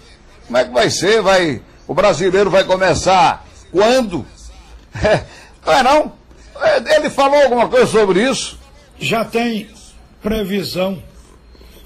como 0.46 0.58
é 0.58 0.66
que 0.66 0.72
vai 0.72 0.90
ser, 0.90 1.22
vai, 1.22 1.62
o 1.88 1.94
brasileiro 1.94 2.50
vai 2.50 2.64
começar 2.64 3.44
quando? 3.72 4.26
não 5.66 5.74
é 5.74 5.84
não? 5.84 6.14
É, 6.62 6.96
ele 6.96 7.10
falou 7.10 7.42
alguma 7.42 7.68
coisa 7.68 7.88
sobre 7.88 8.30
isso? 8.30 8.60
Já 9.00 9.26
tem 9.26 9.70
previsão 10.22 11.02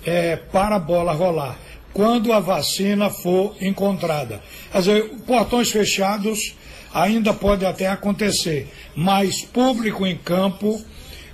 é, 0.05 0.35
para 0.35 0.75
a 0.75 0.79
bola 0.79 1.13
rolar 1.13 1.55
quando 1.93 2.31
a 2.31 2.39
vacina 2.39 3.09
for 3.09 3.55
encontrada. 3.61 4.41
Quer 4.71 4.79
dizer, 4.79 5.09
portões 5.25 5.71
fechados 5.71 6.55
ainda 6.93 7.33
pode 7.33 7.65
até 7.65 7.87
acontecer, 7.87 8.71
mas 8.95 9.41
público 9.41 10.05
em 10.05 10.17
campo 10.17 10.83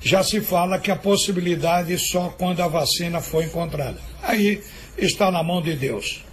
já 0.01 0.23
se 0.23 0.39
fala 0.39 0.79
que 0.79 0.91
a 0.91 0.95
possibilidade 0.95 1.97
só 1.97 2.33
quando 2.37 2.61
a 2.61 2.67
vacina 2.67 3.21
for 3.21 3.43
encontrada. 3.43 3.97
Aí 4.21 4.61
está 4.97 5.31
na 5.31 5.41
mão 5.41 5.61
de 5.61 5.75
Deus. 5.75 6.23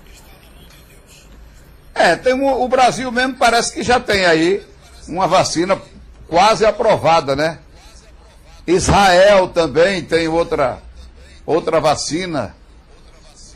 É, 1.95 2.17
tem 2.17 2.35
um, 2.35 2.47
o 2.47 2.69
Brasil 2.69 3.11
mesmo 3.11 3.35
parece 3.35 3.73
que 3.73 3.83
já 3.83 4.01
tem 4.01 4.25
aí 4.25 4.63
uma 5.09 5.27
vacina 5.27 5.81
quase 6.29 6.65
aprovada, 6.65 7.37
né? 7.37 7.59
Israel 8.67 9.49
também 9.49 10.03
tem 10.03 10.29
outra, 10.29 10.79
outra 11.45 11.81
vacina. 11.81 12.55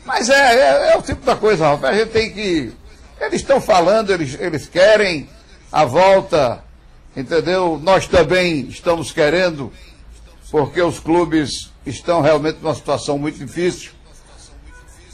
Mas 0.07 0.29
é, 0.29 0.55
é, 0.55 0.93
é 0.93 0.97
o 0.97 1.01
tipo 1.01 1.25
da 1.25 1.35
coisa, 1.35 1.65
Ralf. 1.65 1.83
A 1.83 1.91
gente 1.91 2.11
tem 2.11 2.31
que. 2.31 2.71
Eles 3.19 3.41
estão 3.41 3.59
falando, 3.59 4.09
eles, 4.13 4.37
eles 4.39 4.65
querem 4.65 5.27
a 5.69 5.83
volta, 5.83 6.63
entendeu? 7.15 7.77
Nós 7.83 8.07
também 8.07 8.61
estamos 8.69 9.11
querendo, 9.11 9.71
porque 10.49 10.81
os 10.81 10.97
clubes 10.97 11.73
estão 11.85 12.21
realmente 12.21 12.59
numa 12.61 12.73
situação 12.73 13.17
muito 13.17 13.37
difícil. 13.37 13.91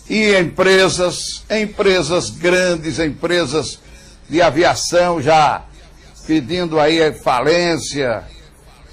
E 0.08 0.36
empresas, 0.36 1.43
empresas 1.49 2.29
grandes, 2.29 2.99
empresas 2.99 3.79
de 4.29 4.43
aviação 4.43 5.19
já 5.19 5.63
pedindo 6.27 6.79
aí 6.79 7.12
falência, 7.13 8.23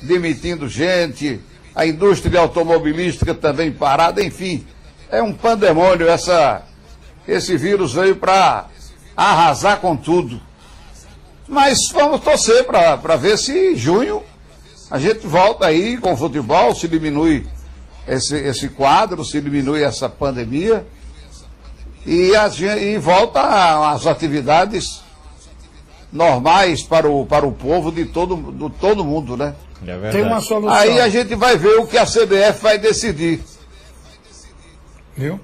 demitindo 0.00 0.66
gente, 0.66 1.40
a 1.74 1.84
indústria 1.84 2.40
automobilística 2.40 3.34
também 3.34 3.70
parada, 3.70 4.22
enfim, 4.22 4.66
é 5.10 5.22
um 5.22 5.32
pandemônio 5.32 6.08
essa 6.08 6.62
esse 7.26 7.56
vírus 7.56 7.92
veio 7.92 8.16
para 8.16 8.66
arrasar 9.16 9.78
com 9.80 9.96
tudo. 9.96 10.40
Mas 11.46 11.78
vamos 11.92 12.20
torcer 12.20 12.64
para 12.64 13.16
ver 13.16 13.36
se 13.38 13.72
em 13.72 13.76
junho 13.76 14.22
a 14.90 14.98
gente 14.98 15.26
volta 15.26 15.66
aí 15.66 15.96
com 15.98 16.12
o 16.12 16.16
futebol, 16.16 16.74
se 16.74 16.88
diminui 16.88 17.46
esse, 18.06 18.36
esse 18.36 18.68
quadro, 18.68 19.24
se 19.24 19.40
diminui 19.40 19.82
essa 19.82 20.08
pandemia 20.08 20.84
e, 22.04 22.34
a, 22.34 22.48
e 22.76 22.98
volta 22.98 23.92
às 23.92 24.06
atividades 24.06 25.02
normais 26.12 26.82
para 26.82 27.08
o, 27.08 27.24
para 27.24 27.46
o 27.46 27.52
povo 27.52 27.92
de 27.92 28.06
todo, 28.06 28.36
do, 28.36 28.70
todo 28.70 29.04
mundo, 29.04 29.36
né? 29.36 29.54
É 29.86 30.10
Tem 30.10 30.22
uma 30.22 30.40
solução. 30.40 30.76
Aí 30.76 31.00
a 31.00 31.08
gente 31.08 31.34
vai 31.34 31.56
ver 31.56 31.78
o 31.78 31.86
que 31.86 31.96
a 31.96 32.04
CBF 32.04 32.60
vai 32.60 32.78
decidir. 32.78 33.42
Viu? 35.20 35.38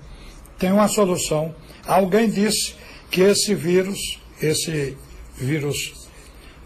Tem 0.58 0.72
uma 0.72 0.88
solução. 0.88 1.54
Alguém 1.86 2.30
disse 2.30 2.74
que 3.10 3.20
esse 3.20 3.54
vírus, 3.54 4.18
esse 4.40 4.96
vírus, 5.36 6.08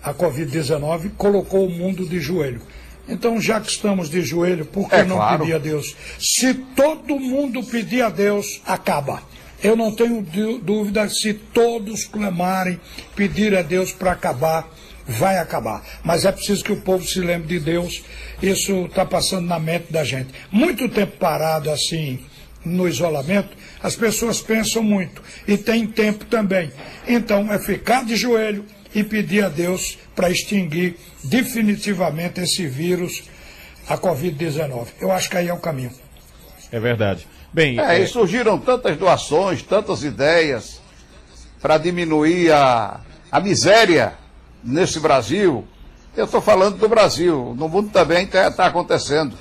a 0.00 0.14
Covid-19, 0.14 1.10
colocou 1.16 1.66
o 1.66 1.70
mundo 1.70 2.06
de 2.06 2.20
joelho. 2.20 2.62
Então, 3.08 3.40
já 3.40 3.60
que 3.60 3.68
estamos 3.68 4.08
de 4.08 4.22
joelho, 4.22 4.64
por 4.64 4.88
que 4.88 4.94
é, 4.94 5.04
não 5.04 5.16
claro. 5.16 5.40
pedir 5.40 5.54
a 5.54 5.58
Deus? 5.58 5.96
Se 6.20 6.54
todo 6.54 7.18
mundo 7.18 7.64
pedir 7.64 8.02
a 8.02 8.08
Deus, 8.10 8.62
acaba. 8.64 9.20
Eu 9.60 9.74
não 9.74 9.92
tenho 9.92 10.24
dúvida 10.62 11.08
se 11.08 11.34
todos 11.34 12.04
clamarem, 12.04 12.80
pedir 13.16 13.56
a 13.56 13.62
Deus 13.62 13.90
para 13.90 14.12
acabar, 14.12 14.70
vai 15.04 15.38
acabar. 15.38 15.82
Mas 16.04 16.24
é 16.24 16.30
preciso 16.30 16.62
que 16.62 16.72
o 16.72 16.80
povo 16.80 17.04
se 17.04 17.18
lembre 17.18 17.48
de 17.48 17.58
Deus. 17.58 18.02
Isso 18.40 18.86
está 18.86 19.04
passando 19.04 19.48
na 19.48 19.58
mente 19.58 19.92
da 19.92 20.04
gente. 20.04 20.32
Muito 20.52 20.88
tempo 20.88 21.18
parado 21.18 21.68
assim, 21.70 22.20
no 22.64 22.86
isolamento, 22.88 23.56
as 23.82 23.96
pessoas 23.96 24.40
pensam 24.40 24.82
muito. 24.82 25.22
E 25.46 25.56
tem 25.56 25.86
tempo 25.86 26.24
também. 26.24 26.70
Então 27.06 27.52
é 27.52 27.58
ficar 27.58 28.04
de 28.04 28.16
joelho 28.16 28.64
e 28.94 29.02
pedir 29.02 29.44
a 29.44 29.48
Deus 29.48 29.98
para 30.14 30.30
extinguir 30.30 30.96
definitivamente 31.24 32.40
esse 32.40 32.66
vírus, 32.66 33.22
a 33.88 33.96
Covid-19. 33.96 34.88
Eu 35.00 35.10
acho 35.10 35.30
que 35.30 35.36
aí 35.36 35.48
é 35.48 35.54
o 35.54 35.58
caminho. 35.58 35.92
É 36.70 36.78
verdade. 36.78 37.26
Bem, 37.52 37.80
é, 37.80 37.96
é... 37.96 38.00
E 38.00 38.06
surgiram 38.06 38.58
tantas 38.58 38.96
doações, 38.96 39.62
tantas 39.62 40.04
ideias 40.04 40.80
para 41.60 41.78
diminuir 41.78 42.52
a, 42.52 43.00
a 43.30 43.40
miséria 43.40 44.14
nesse 44.62 45.00
Brasil. 45.00 45.66
Eu 46.16 46.24
estou 46.24 46.40
falando 46.40 46.76
do 46.76 46.88
Brasil, 46.88 47.54
no 47.56 47.68
mundo 47.68 47.90
também 47.90 48.24
está 48.24 48.50
tá 48.50 48.66
acontecendo. 48.66 49.36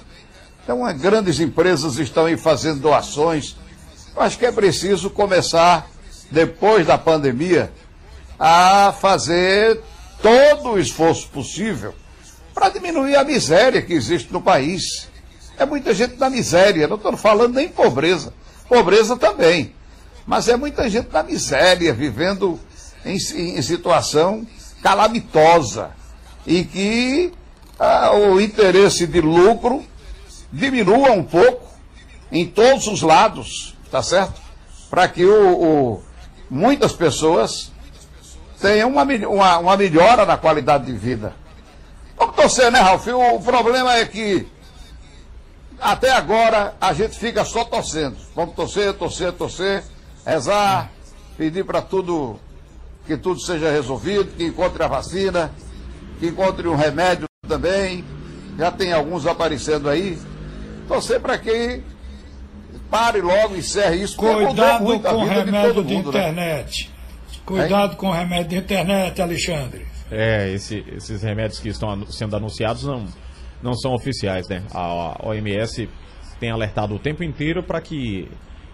Então, 0.64 0.82
grandes 0.98 1.40
empresas 1.40 1.98
estão 1.98 2.26
aí 2.26 2.38
fazendo 2.38 2.80
doações. 2.80 3.56
Eu 4.16 4.22
acho 4.22 4.38
que 4.38 4.46
é 4.46 4.52
preciso 4.52 5.10
começar, 5.10 5.90
depois 6.30 6.86
da 6.86 6.98
pandemia, 6.98 7.72
a 8.40 8.94
fazer 9.00 9.82
todo 10.22 10.72
o 10.72 10.80
esforço 10.80 11.28
possível 11.30 11.94
para 12.54 12.70
diminuir 12.70 13.16
a 13.16 13.24
miséria 13.24 13.82
que 13.82 13.94
existe 13.94 14.32
no 14.34 14.42
país. 14.42 15.08
É 15.58 15.66
muita 15.66 15.94
gente 15.94 16.18
na 16.18 16.30
miséria, 16.30 16.88
não 16.88 16.98
estou 16.98 17.16
falando 17.18 17.56
nem 17.56 17.70
pobreza. 17.70 18.34
Pobreza 18.68 19.18
também. 19.18 19.74
Mas 20.26 20.48
é 20.48 20.56
muita 20.56 20.90
gente 20.90 21.10
na 21.12 21.24
miséria, 21.24 21.94
vivendo 21.94 22.60
em, 23.04 23.16
em 23.16 23.62
situação 23.62 24.46
calamitosa. 24.82 25.92
E 26.46 26.64
que 26.64 27.34
ah, 27.80 28.12
o 28.14 28.40
interesse 28.40 29.08
de 29.08 29.22
lucro 29.22 29.84
diminua 30.52 31.12
um 31.12 31.24
pouco 31.24 31.68
em 32.32 32.46
todos 32.46 32.88
os 32.88 33.02
lados, 33.02 33.76
tá 33.92 34.02
certo? 34.02 34.40
Para 34.90 35.08
que 35.08 35.26
o, 35.26 35.54
o, 35.54 36.04
muitas 36.50 36.94
pessoas 36.94 37.72
tenham 38.60 38.90
uma, 38.90 39.04
uma, 39.04 39.58
uma 39.60 39.78
melhora 39.78 40.26
na 40.26 40.38
qualidade 40.38 40.86
de 40.86 40.94
vida. 40.94 41.34
Vamos 42.18 42.36
torcer, 42.36 42.72
né, 42.72 42.80
Ralf? 42.80 43.08
O, 43.08 43.36
o 43.36 43.42
problema 43.42 43.96
é 43.96 44.06
que 44.06 44.48
até 45.80 46.12
agora 46.12 46.76
a 46.80 46.94
gente 46.94 47.18
fica 47.18 47.46
só 47.46 47.64
torcendo. 47.64 48.18
Vamos 48.36 48.56
torcer, 48.56 48.94
torcer, 48.94 49.32
torcer, 49.32 49.84
rezar, 50.26 50.92
pedir 51.38 51.64
para 51.64 51.82
tudo 51.82 52.40
que 53.06 53.18
tudo 53.18 53.40
seja 53.40 53.72
resolvido, 53.72 54.36
que 54.36 54.44
encontre 54.44 54.84
a 54.84 54.88
vacina, 54.88 55.52
que 56.20 56.28
encontre 56.28 56.68
um 56.68 56.76
remédio 56.76 57.26
também. 57.48 58.04
Já 58.58 58.72
tem 58.72 58.92
alguns 58.92 59.26
aparecendo 59.26 59.90
aí. 59.90 60.20
Torcer 60.90 61.22
para 61.22 61.38
que 61.38 61.84
pare 62.90 63.22
logo, 63.22 63.56
encerre 63.56 64.04
isso. 64.04 64.18
Cuidado 64.18 65.00
com 65.00 65.16
o 65.16 65.26
remédio 65.26 65.84
de, 65.84 65.94
mundo, 65.94 66.12
né? 66.12 66.20
internet. 66.20 66.90
Né? 66.90 67.40
Cuidado 67.46 67.96
com 67.96 68.10
o 68.10 68.12
remédio 68.12 68.50
de 68.50 68.58
internet, 68.58 69.22
Alexandre. 69.22 69.86
É, 70.12 70.52
esse, 70.52 70.84
esses 70.92 71.22
remédios 71.22 71.60
que 71.60 71.70
estão 71.70 72.06
sendo 72.08 72.36
anunciados 72.36 72.84
não 72.84 73.06
não 73.62 73.74
são 73.76 73.94
oficiais, 73.94 74.48
né? 74.48 74.64
A 74.74 75.28
OMS 75.28 75.90
tem 76.40 76.50
alertado 76.50 76.96
o 76.96 77.00
tempo 77.00 77.24
inteiro 77.24 77.62
para 77.62 77.82
que 77.82 78.28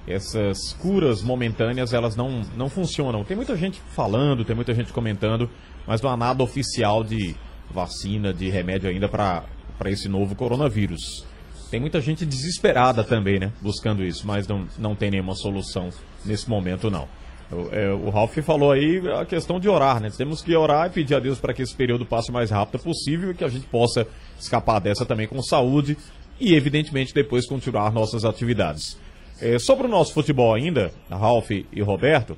essas 0.07 0.73
curas 0.73 1.23
momentâneas 1.23 1.91
elas 1.91 2.15
não, 2.15 2.43
não 2.55 2.69
funcionam. 2.69 3.23
Tem 3.23 3.35
muita 3.35 3.57
gente 3.57 3.81
falando, 3.95 4.45
tem 4.45 4.55
muita 4.55 4.73
gente 4.73 4.93
comentando, 4.93 5.49
mas 5.87 6.01
não 6.01 6.11
há 6.11 6.15
nada 6.15 6.43
oficial 6.43 7.03
de 7.03 7.35
vacina, 7.71 8.31
de 8.31 8.49
remédio 8.49 8.89
ainda 8.89 9.09
para 9.09 9.43
esse 9.87 10.07
novo 10.07 10.35
coronavírus. 10.35 11.25
Tem 11.69 11.79
muita 11.79 11.99
gente 11.99 12.25
desesperada 12.25 13.03
também, 13.03 13.39
né? 13.39 13.51
Buscando 13.61 14.03
isso, 14.03 14.25
mas 14.25 14.47
não, 14.47 14.67
não 14.77 14.95
tem 14.95 15.11
nenhuma 15.11 15.35
solução 15.35 15.89
nesse 16.23 16.49
momento, 16.49 16.89
não. 16.89 17.07
O, 17.51 17.69
é, 17.73 17.91
o 17.91 18.09
Ralph 18.09 18.37
falou 18.39 18.71
aí 18.71 19.01
a 19.19 19.25
questão 19.25 19.59
de 19.59 19.69
orar, 19.69 19.99
né? 19.99 20.09
Temos 20.15 20.41
que 20.41 20.55
orar 20.55 20.87
e 20.87 20.89
pedir 20.89 21.15
a 21.15 21.19
Deus 21.19 21.39
para 21.39 21.53
que 21.53 21.61
esse 21.61 21.75
período 21.75 22.05
passe 22.05 22.29
o 22.29 22.33
mais 22.33 22.49
rápido 22.51 22.81
possível 22.81 23.31
e 23.31 23.35
que 23.35 23.43
a 23.43 23.49
gente 23.49 23.65
possa 23.67 24.07
escapar 24.39 24.79
dessa 24.79 25.05
também 25.05 25.27
com 25.27 25.41
saúde 25.41 25.97
e, 26.39 26.55
evidentemente, 26.55 27.13
depois 27.13 27.47
continuar 27.47 27.91
nossas 27.91 28.25
atividades. 28.25 28.97
É, 29.39 29.59
sobre 29.59 29.85
o 29.85 29.89
nosso 29.89 30.13
futebol 30.13 30.53
ainda, 30.53 30.91
Ralph 31.09 31.51
e 31.51 31.81
Roberto, 31.81 32.37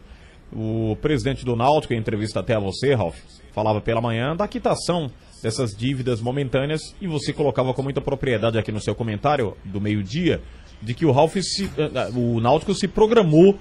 o 0.51 0.97
presidente 1.01 1.43
do 1.43 1.55
Náutico, 1.55 1.93
em 1.93 1.97
entrevista 1.97 2.39
até 2.39 2.55
a 2.55 2.59
você, 2.59 2.93
Ralph, 2.93 3.17
falava 3.53 3.81
pela 3.81 4.01
manhã 4.01 4.35
da 4.35 4.47
quitação 4.47 5.11
dessas 5.41 5.75
dívidas 5.75 6.21
momentâneas 6.21 6.95
e 7.01 7.07
você 7.07 7.31
colocava 7.31 7.73
com 7.73 7.83
muita 7.83 8.01
propriedade 8.01 8.57
aqui 8.57 8.71
no 8.71 8.81
seu 8.81 8.95
comentário 8.95 9.55
do 9.63 9.79
meio-dia 9.79 10.41
de 10.81 10.93
que 10.93 11.05
o 11.05 11.11
Ralph 11.11 11.37
se, 11.41 11.65
eh, 11.77 11.91
eh, 11.93 12.09
o 12.15 12.39
Náutico 12.39 12.73
se 12.73 12.87
programou 12.87 13.57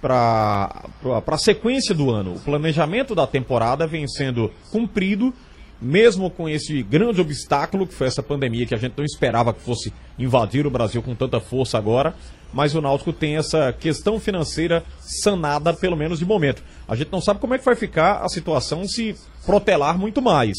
para 0.00 0.82
a 1.26 1.38
sequência 1.38 1.94
do 1.94 2.10
ano. 2.10 2.34
O 2.34 2.40
planejamento 2.40 3.14
da 3.14 3.26
temporada 3.26 3.86
vem 3.86 4.06
sendo 4.08 4.50
cumprido 4.70 5.32
mesmo 5.80 6.30
com 6.30 6.48
esse 6.48 6.82
grande 6.82 7.20
obstáculo 7.20 7.86
que 7.86 7.94
foi 7.94 8.06
essa 8.06 8.22
pandemia 8.22 8.66
que 8.66 8.74
a 8.74 8.78
gente 8.78 8.94
não 8.96 9.04
esperava 9.04 9.52
que 9.54 9.60
fosse 9.60 9.92
invadir 10.18 10.66
o 10.66 10.70
Brasil 10.70 11.02
com 11.02 11.14
tanta 11.14 11.40
força 11.40 11.78
agora, 11.78 12.14
mas 12.52 12.74
o 12.74 12.80
Náutico 12.80 13.12
tem 13.12 13.36
essa 13.36 13.72
questão 13.72 14.18
financeira 14.18 14.84
sanada, 15.00 15.72
pelo 15.72 15.96
menos 15.96 16.18
de 16.18 16.26
momento. 16.26 16.62
A 16.86 16.94
gente 16.94 17.10
não 17.10 17.20
sabe 17.20 17.40
como 17.40 17.54
é 17.54 17.58
que 17.58 17.64
vai 17.64 17.76
ficar 17.76 18.24
a 18.24 18.28
situação 18.28 18.86
se 18.86 19.14
protelar 19.46 19.96
muito 19.96 20.20
mais. 20.20 20.56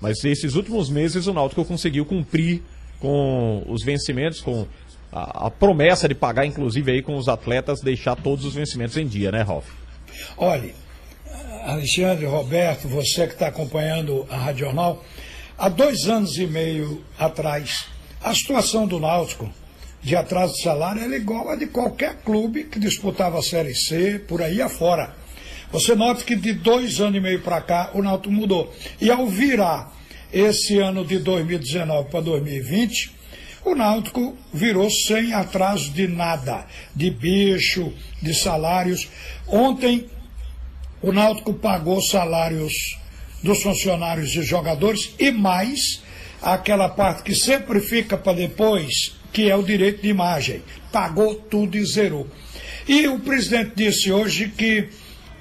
Mas 0.00 0.24
esses 0.24 0.54
últimos 0.54 0.88
meses 0.88 1.26
o 1.26 1.32
Náutico 1.32 1.64
conseguiu 1.64 2.04
cumprir 2.04 2.62
com 2.98 3.62
os 3.68 3.84
vencimentos, 3.84 4.40
com 4.40 4.66
a, 5.12 5.46
a, 5.46 5.50
promessa 5.50 6.08
de 6.08 6.14
pagar, 6.14 6.46
inclusive, 6.46 6.90
aí 6.90 7.02
com 7.02 7.16
os 7.16 7.28
atletas, 7.28 7.80
deixar 7.80 8.16
todos 8.16 8.44
os 8.44 8.54
vencimentos 8.54 8.96
em 8.96 9.06
dia, 9.06 9.30
né, 9.30 9.42
Ralf? 9.42 9.66
Olha, 10.36 10.74
Alexandre, 11.64 12.26
Roberto, 12.26 12.86
você 12.88 13.26
que 13.26 13.32
está 13.32 13.46
acompanhando 13.46 14.26
a 14.28 14.36
Rádio 14.36 14.66
Jornal, 14.66 15.02
há 15.56 15.70
dois 15.70 16.06
anos 16.06 16.36
e 16.36 16.46
meio 16.46 17.02
atrás, 17.18 17.86
a 18.22 18.34
situação 18.34 18.86
do 18.86 19.00
Náutico 19.00 19.50
de 20.02 20.14
atraso 20.14 20.52
de 20.52 20.62
salário 20.62 21.02
era 21.02 21.16
igual 21.16 21.48
a 21.48 21.56
de 21.56 21.66
qualquer 21.66 22.16
clube 22.16 22.64
que 22.64 22.78
disputava 22.78 23.38
a 23.38 23.42
Série 23.42 23.74
C, 23.74 24.18
por 24.28 24.42
aí 24.42 24.60
afora. 24.60 25.16
Você 25.72 25.94
nota 25.94 26.22
que 26.22 26.36
de 26.36 26.52
dois 26.52 27.00
anos 27.00 27.16
e 27.16 27.20
meio 27.20 27.40
para 27.40 27.62
cá 27.62 27.90
o 27.94 28.02
Náutico 28.02 28.30
mudou. 28.30 28.70
E 29.00 29.10
ao 29.10 29.26
virar 29.26 29.90
esse 30.30 30.78
ano 30.78 31.02
de 31.02 31.18
2019 31.18 32.10
para 32.10 32.20
2020, 32.20 33.10
o 33.64 33.74
Náutico 33.74 34.36
virou 34.52 34.90
sem 34.90 35.32
atraso 35.32 35.90
de 35.92 36.06
nada, 36.06 36.66
de 36.94 37.10
bicho, 37.10 37.90
de 38.20 38.34
salários. 38.34 39.08
Ontem 39.48 40.10
o 41.04 41.12
Náutico 41.12 41.52
pagou 41.52 42.00
salários 42.00 42.72
dos 43.42 43.62
funcionários 43.62 44.34
e 44.34 44.42
jogadores 44.42 45.14
e 45.18 45.30
mais 45.30 46.02
aquela 46.40 46.88
parte 46.88 47.22
que 47.22 47.34
sempre 47.34 47.78
fica 47.78 48.16
para 48.16 48.32
depois, 48.32 49.14
que 49.30 49.50
é 49.50 49.54
o 49.54 49.62
direito 49.62 50.00
de 50.00 50.08
imagem. 50.08 50.62
Pagou 50.90 51.34
tudo 51.34 51.76
e 51.76 51.84
zerou. 51.84 52.26
E 52.88 53.06
o 53.06 53.18
presidente 53.18 53.72
disse 53.76 54.10
hoje 54.10 54.48
que 54.48 54.88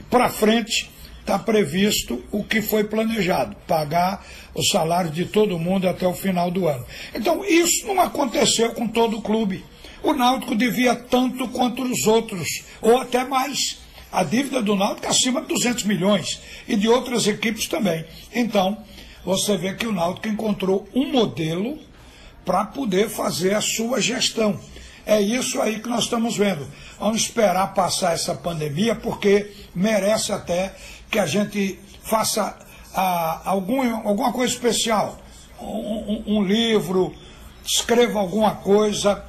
para 0.10 0.28
frente 0.28 0.92
está 1.22 1.40
previsto 1.40 2.22
o 2.30 2.44
que 2.44 2.62
foi 2.62 2.84
planejado, 2.84 3.56
pagar 3.66 4.22
o 4.54 4.62
salário 4.64 5.12
de 5.12 5.24
todo 5.24 5.58
mundo 5.58 5.88
até 5.88 6.06
o 6.06 6.14
final 6.14 6.52
do 6.52 6.68
ano. 6.68 6.86
Então, 7.16 7.42
isso 7.46 7.88
não 7.88 8.02
aconteceu 8.02 8.74
com 8.74 8.86
todo 8.86 9.20
o 9.20 9.22
clube. 9.22 9.64
O 10.04 10.12
Náutico 10.12 10.56
devia 10.56 10.94
tanto 10.94 11.48
quanto 11.48 11.84
os 11.84 12.06
outros, 12.06 12.50
ou 12.82 12.98
até 12.98 13.24
mais. 13.24 13.82
A 14.14 14.24
dívida 14.24 14.62
do 14.62 14.76
Náutico 14.76 15.08
é 15.08 15.10
acima 15.10 15.42
de 15.42 15.48
200 15.48 15.86
milhões 15.86 16.40
e 16.68 16.76
de 16.76 16.88
outras 16.88 17.26
equipes 17.26 17.68
também. 17.68 18.06
Então, 18.32 18.78
você 19.26 19.58
vê 19.58 19.74
que 19.74 19.88
o 19.88 19.92
Náutico 19.92 20.28
encontrou 20.28 20.88
um 20.94 21.12
modelo 21.12 21.80
para 22.46 22.64
poder 22.64 23.10
fazer 23.10 23.56
a 23.56 23.62
sua 23.62 24.00
gestão. 24.00 24.60
É 25.04 25.20
isso 25.20 25.60
aí 25.60 25.80
que 25.80 25.90
nós 25.90 26.04
estamos 26.04 26.38
vendo. 26.38 26.68
Vamos 27.00 27.24
esperar 27.24 27.74
passar 27.74 28.14
essa 28.14 28.36
pandemia, 28.36 28.94
porque 28.94 29.52
merece 29.74 30.32
até 30.32 30.76
que 31.10 31.18
a 31.18 31.26
gente 31.26 31.80
faça 32.04 32.56
ah, 32.94 33.42
algum, 33.46 33.82
alguma 34.08 34.32
coisa 34.32 34.54
especial. 34.54 35.20
Um, 35.60 35.66
um, 35.66 36.24
um 36.38 36.44
livro, 36.44 37.16
escreva 37.66 38.20
alguma 38.20 38.52
coisa 38.58 39.26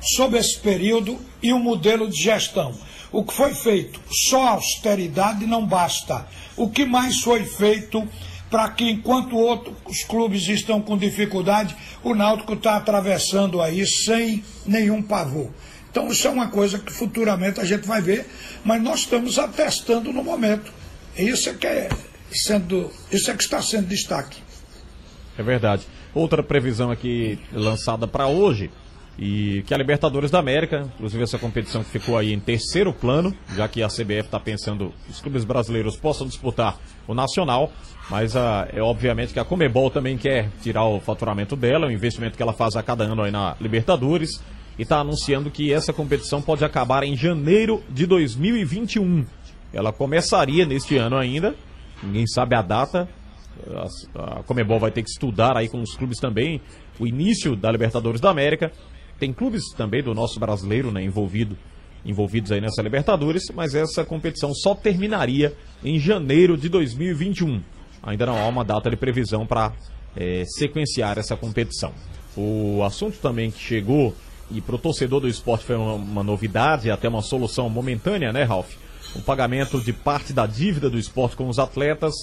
sobre 0.00 0.38
esse 0.38 0.58
período 0.58 1.18
e 1.42 1.52
um 1.52 1.60
modelo 1.60 2.08
de 2.08 2.16
gestão. 2.16 2.74
O 3.12 3.24
que 3.24 3.32
foi 3.32 3.54
feito? 3.54 4.00
Só 4.28 4.48
austeridade 4.48 5.46
não 5.46 5.66
basta. 5.66 6.26
O 6.56 6.68
que 6.68 6.84
mais 6.84 7.20
foi 7.20 7.44
feito 7.44 8.06
para 8.50 8.68
que, 8.70 8.88
enquanto 8.88 9.36
outros 9.36 10.02
clubes 10.04 10.48
estão 10.48 10.80
com 10.80 10.96
dificuldade, 10.96 11.76
o 12.02 12.14
Náutico 12.14 12.54
está 12.54 12.76
atravessando 12.76 13.60
aí 13.60 13.86
sem 13.86 14.42
nenhum 14.64 15.02
pavor. 15.02 15.50
Então, 15.90 16.08
isso 16.08 16.26
é 16.26 16.30
uma 16.30 16.48
coisa 16.48 16.78
que 16.78 16.92
futuramente 16.92 17.60
a 17.60 17.64
gente 17.64 17.86
vai 17.86 18.00
ver, 18.00 18.26
mas 18.64 18.82
nós 18.82 19.00
estamos 19.00 19.38
atestando 19.38 20.12
no 20.12 20.22
momento. 20.22 20.72
Isso 21.16 21.48
é 21.48 21.54
que, 21.54 21.66
é 21.66 21.88
sendo, 22.30 22.90
isso 23.10 23.30
é 23.30 23.34
que 23.34 23.42
está 23.42 23.62
sendo 23.62 23.86
destaque. 23.86 24.38
É 25.38 25.42
verdade. 25.42 25.86
Outra 26.14 26.42
previsão 26.42 26.90
aqui 26.90 27.38
lançada 27.52 28.06
para 28.06 28.26
hoje 28.26 28.70
e 29.18 29.62
que 29.66 29.72
a 29.72 29.78
Libertadores 29.78 30.30
da 30.30 30.38
América, 30.38 30.88
inclusive 30.94 31.22
essa 31.22 31.38
competição 31.38 31.82
que 31.82 31.90
ficou 31.90 32.18
aí 32.18 32.32
em 32.32 32.40
terceiro 32.40 32.92
plano, 32.92 33.34
já 33.54 33.66
que 33.66 33.82
a 33.82 33.88
CBF 33.88 34.26
está 34.26 34.38
pensando 34.38 34.92
que 35.04 35.10
os 35.10 35.20
clubes 35.20 35.44
brasileiros 35.44 35.96
possam 35.96 36.26
disputar 36.26 36.78
o 37.08 37.14
Nacional, 37.14 37.72
mas 38.10 38.36
a, 38.36 38.68
é 38.72 38.82
obviamente 38.82 39.32
que 39.32 39.40
a 39.40 39.44
Comebol 39.44 39.90
também 39.90 40.18
quer 40.18 40.50
tirar 40.62 40.84
o 40.84 41.00
faturamento 41.00 41.56
dela, 41.56 41.86
o 41.86 41.90
investimento 41.90 42.36
que 42.36 42.42
ela 42.42 42.52
faz 42.52 42.76
a 42.76 42.82
cada 42.82 43.04
ano 43.04 43.22
aí 43.22 43.30
na 43.30 43.56
Libertadores, 43.58 44.42
e 44.78 44.82
está 44.82 44.98
anunciando 44.98 45.50
que 45.50 45.72
essa 45.72 45.92
competição 45.92 46.42
pode 46.42 46.62
acabar 46.62 47.02
em 47.02 47.16
janeiro 47.16 47.82
de 47.88 48.04
2021. 48.04 49.24
Ela 49.72 49.92
começaria 49.92 50.66
neste 50.66 50.98
ano 50.98 51.16
ainda, 51.16 51.54
ninguém 52.02 52.26
sabe 52.26 52.54
a 52.54 52.60
data, 52.60 53.08
a 54.14 54.42
Comebol 54.42 54.78
vai 54.78 54.90
ter 54.90 55.02
que 55.02 55.08
estudar 55.08 55.56
aí 55.56 55.68
com 55.68 55.80
os 55.80 55.96
clubes 55.96 56.18
também 56.18 56.60
o 56.98 57.06
início 57.06 57.56
da 57.56 57.72
Libertadores 57.72 58.20
da 58.20 58.28
América 58.28 58.70
tem 59.18 59.32
clubes 59.32 59.70
também 59.76 60.02
do 60.02 60.14
nosso 60.14 60.38
brasileiro 60.38 60.90
né, 60.90 61.02
envolvido, 61.02 61.56
envolvidos 62.04 62.52
aí 62.52 62.60
nessa 62.60 62.82
Libertadores, 62.82 63.44
mas 63.54 63.74
essa 63.74 64.04
competição 64.04 64.54
só 64.54 64.74
terminaria 64.74 65.54
em 65.84 65.98
janeiro 65.98 66.56
de 66.56 66.68
2021. 66.68 67.60
Ainda 68.02 68.26
não 68.26 68.38
há 68.38 68.46
uma 68.46 68.64
data 68.64 68.88
de 68.90 68.96
previsão 68.96 69.46
para 69.46 69.72
é, 70.14 70.44
sequenciar 70.46 71.18
essa 71.18 71.36
competição. 71.36 71.92
O 72.36 72.82
assunto 72.84 73.18
também 73.18 73.50
que 73.50 73.58
chegou 73.58 74.14
e 74.50 74.60
para 74.60 74.76
o 74.76 74.78
torcedor 74.78 75.20
do 75.20 75.28
esporte 75.28 75.64
foi 75.64 75.76
uma, 75.76 75.94
uma 75.94 76.22
novidade, 76.22 76.90
até 76.90 77.08
uma 77.08 77.22
solução 77.22 77.68
momentânea, 77.68 78.32
né, 78.32 78.44
Ralf? 78.44 78.74
O 79.14 79.22
pagamento 79.22 79.80
de 79.80 79.92
parte 79.92 80.32
da 80.32 80.46
dívida 80.46 80.90
do 80.90 80.98
esporte 80.98 81.36
com 81.36 81.48
os 81.48 81.58
atletas, 81.58 82.14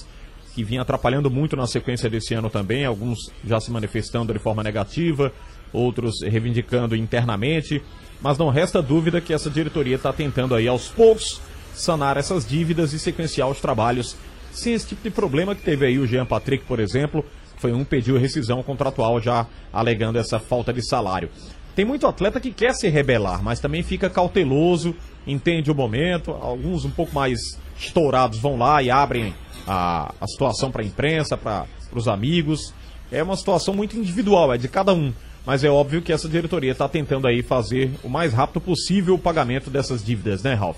que 0.54 0.64
vinha 0.64 0.82
atrapalhando 0.82 1.30
muito 1.32 1.56
na 1.56 1.66
sequência 1.66 2.10
desse 2.10 2.34
ano 2.34 2.50
também, 2.50 2.86
alguns 2.86 3.32
já 3.44 3.60
se 3.60 3.72
manifestando 3.72 4.32
de 4.32 4.40
forma 4.40 4.62
negativa, 4.62 5.34
outros 5.74 6.22
reivindicando 6.22 6.96
internamente, 6.96 7.82
mas 8.22 8.38
não 8.38 8.50
resta 8.50 8.82
dúvida 8.82 9.20
que 9.20 9.34
essa 9.34 9.50
diretoria 9.50 9.96
está 9.98 10.14
tentando 10.14 10.56
aí 10.56 10.68
aos 10.68 10.88
poucos 10.88 11.42
sanar 11.74 12.16
essas 12.16 12.46
dívidas 12.48 12.94
e 12.94 13.00
sequenciar 13.00 13.50
os 13.50 13.60
trabalhos 13.60 14.16
sem 14.54 14.74
esse 14.74 14.88
tipo 14.88 15.02
de 15.04 15.10
problema 15.10 15.56
que 15.56 15.64
teve 15.64 15.86
aí 15.86 15.98
o 15.98 16.06
Jean 16.06 16.26
Patrick, 16.26 16.64
por 16.66 16.80
exemplo, 16.80 17.26
foi 17.58 17.74
um 17.74 17.84
pediu 17.84 18.18
rescisão 18.18 18.62
contratual 18.62 19.20
já 19.20 19.48
alegando 19.72 20.20
essa 20.20 20.40
falta 20.40 20.72
de 20.72 20.86
salário. 20.86 21.30
Tem 21.76 21.84
muito 21.84 22.06
atleta 22.06 22.40
que 22.40 22.52
quer 22.52 22.76
se 22.76 22.88
rebelar, 22.88 23.44
mas 23.44 23.60
também 23.60 23.82
fica 23.82 24.10
cauteloso, 24.10 24.96
entende 25.26 25.72
o 25.72 25.76
momento, 25.76 26.32
alguns 26.32 26.86
um 26.86 26.92
pouco 26.92 27.16
mais 27.16 27.60
estourados 27.78 28.38
vão 28.38 28.58
lá 28.58 28.84
e 28.84 28.92
abrem 28.92 29.34
a, 29.66 30.14
a 30.22 30.28
situação 30.28 30.72
para 30.72 30.84
a 30.84 30.86
imprensa, 30.86 31.36
para 31.36 31.66
os 31.92 32.08
amigos. 32.08 32.74
É 33.12 33.24
uma 33.24 33.36
situação 33.36 33.74
muito 33.74 33.98
individual, 33.98 34.54
é 34.54 34.58
de 34.58 34.68
cada 34.68 34.94
um 34.94 35.12
mas 35.46 35.64
é 35.64 35.70
óbvio 35.70 36.02
que 36.02 36.14
essa 36.14 36.30
diretoria 36.30 36.72
está 36.72 36.88
tentando 36.88 37.28
aí 37.28 37.42
fazer 37.42 37.92
o 38.04 38.10
mais 38.10 38.34
rápido 38.34 38.62
possível 38.62 39.16
o 39.16 39.20
pagamento 39.20 39.70
dessas 39.70 40.04
dívidas, 40.04 40.42
né, 40.42 40.54
Ralf? 40.54 40.78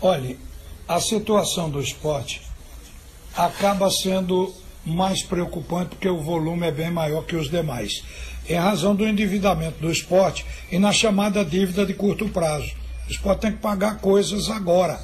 Olha, 0.00 0.36
a 0.86 1.00
situação 1.00 1.68
do 1.68 1.80
esporte 1.80 2.40
acaba 3.36 3.90
sendo 3.90 4.54
mais 4.86 5.22
preocupante 5.22 5.90
porque 5.90 6.08
o 6.08 6.20
volume 6.20 6.66
é 6.66 6.70
bem 6.70 6.90
maior 6.90 7.24
que 7.24 7.34
os 7.34 7.50
demais. 7.50 8.02
Em 8.48 8.54
razão 8.54 8.94
do 8.94 9.06
endividamento 9.06 9.80
do 9.80 9.90
esporte 9.90 10.46
e 10.70 10.78
na 10.78 10.92
chamada 10.92 11.44
dívida 11.44 11.84
de 11.84 11.92
curto 11.92 12.28
prazo. 12.28 12.70
O 13.06 13.10
esporte 13.10 13.40
tem 13.40 13.52
que 13.52 13.58
pagar 13.58 13.98
coisas 13.98 14.48
agora. 14.48 14.98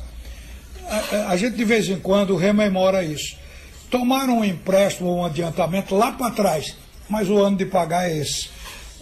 A, 0.88 1.31
a 1.31 1.37
gente 1.37 1.57
de 1.57 1.64
vez 1.64 1.88
em 1.88 1.98
quando 1.98 2.37
rememora 2.37 3.03
isso. 3.03 3.37
Tomaram 3.90 4.38
um 4.38 4.44
empréstimo 4.44 5.11
ou 5.11 5.18
um 5.18 5.24
adiantamento 5.24 5.94
lá 5.94 6.12
para 6.12 6.31
trás 6.31 6.84
mas 7.09 7.29
o 7.29 7.38
ano 7.38 7.57
de 7.57 7.67
pagar 7.67 8.11
é 8.11 8.19
esse. 8.19 8.49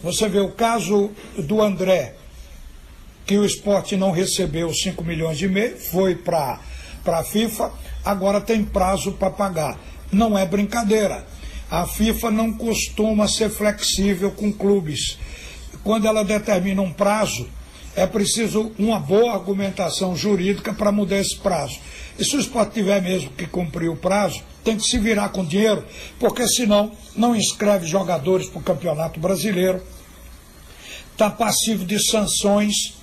Você 0.03 0.29
vê 0.29 0.41
o 0.41 0.51
caso 0.51 1.11
do 1.38 1.62
André, 1.62 2.15
que 3.25 3.38
o 3.38 3.45
esporte 3.45 3.97
não 3.97 4.11
recebeu 4.11 4.73
5 4.73 5.05
milhões 5.05 5.38
de 5.38 5.49
meio, 5.49 5.79
foi 5.79 6.15
para 6.17 6.59
a 7.07 7.23
FIFA, 7.23 7.71
agora 8.05 8.41
tem 8.41 8.65
prazo 8.65 9.12
para 9.12 9.31
pagar. 9.31 9.79
Não 10.11 10.37
é 10.37 10.45
brincadeira. 10.45 11.25
A 11.71 11.87
FIFA 11.87 12.31
não 12.31 12.53
costuma 12.53 13.29
ser 13.29 13.49
flexível 13.49 14.31
com 14.33 14.53
clubes. 14.53 15.19
Quando 15.83 16.07
ela 16.07 16.25
determina 16.25 16.83
um 16.83 16.93
prazo, 16.93 17.49
é 17.95 18.07
preciso 18.07 18.73
uma 18.79 18.99
boa 18.99 19.33
argumentação 19.33 20.17
jurídica 20.17 20.75
para 20.75 20.93
mudar 20.93 21.19
esse 21.19 21.37
prazo. 21.38 21.79
E 22.19 22.25
se 22.25 22.37
o 22.37 22.41
esporte 22.41 22.75
tiver 22.75 23.01
mesmo 23.01 23.31
que 23.31 23.47
cumprir 23.47 23.88
o 23.88 23.97
prazo, 23.97 24.43
tem 24.64 24.77
que 24.77 24.85
se 24.85 24.98
virar 24.98 25.31
com 25.31 25.44
dinheiro, 25.44 25.85
porque 26.18 26.46
senão 26.46 26.92
não 27.16 27.35
inscreve 27.35 27.87
jogadores 27.87 28.48
para 28.48 28.59
o 28.59 28.62
Campeonato 28.62 29.18
Brasileiro, 29.20 29.83
está 31.12 31.31
passivo 31.31 31.85
de 31.85 31.98
sanções, 31.98 32.94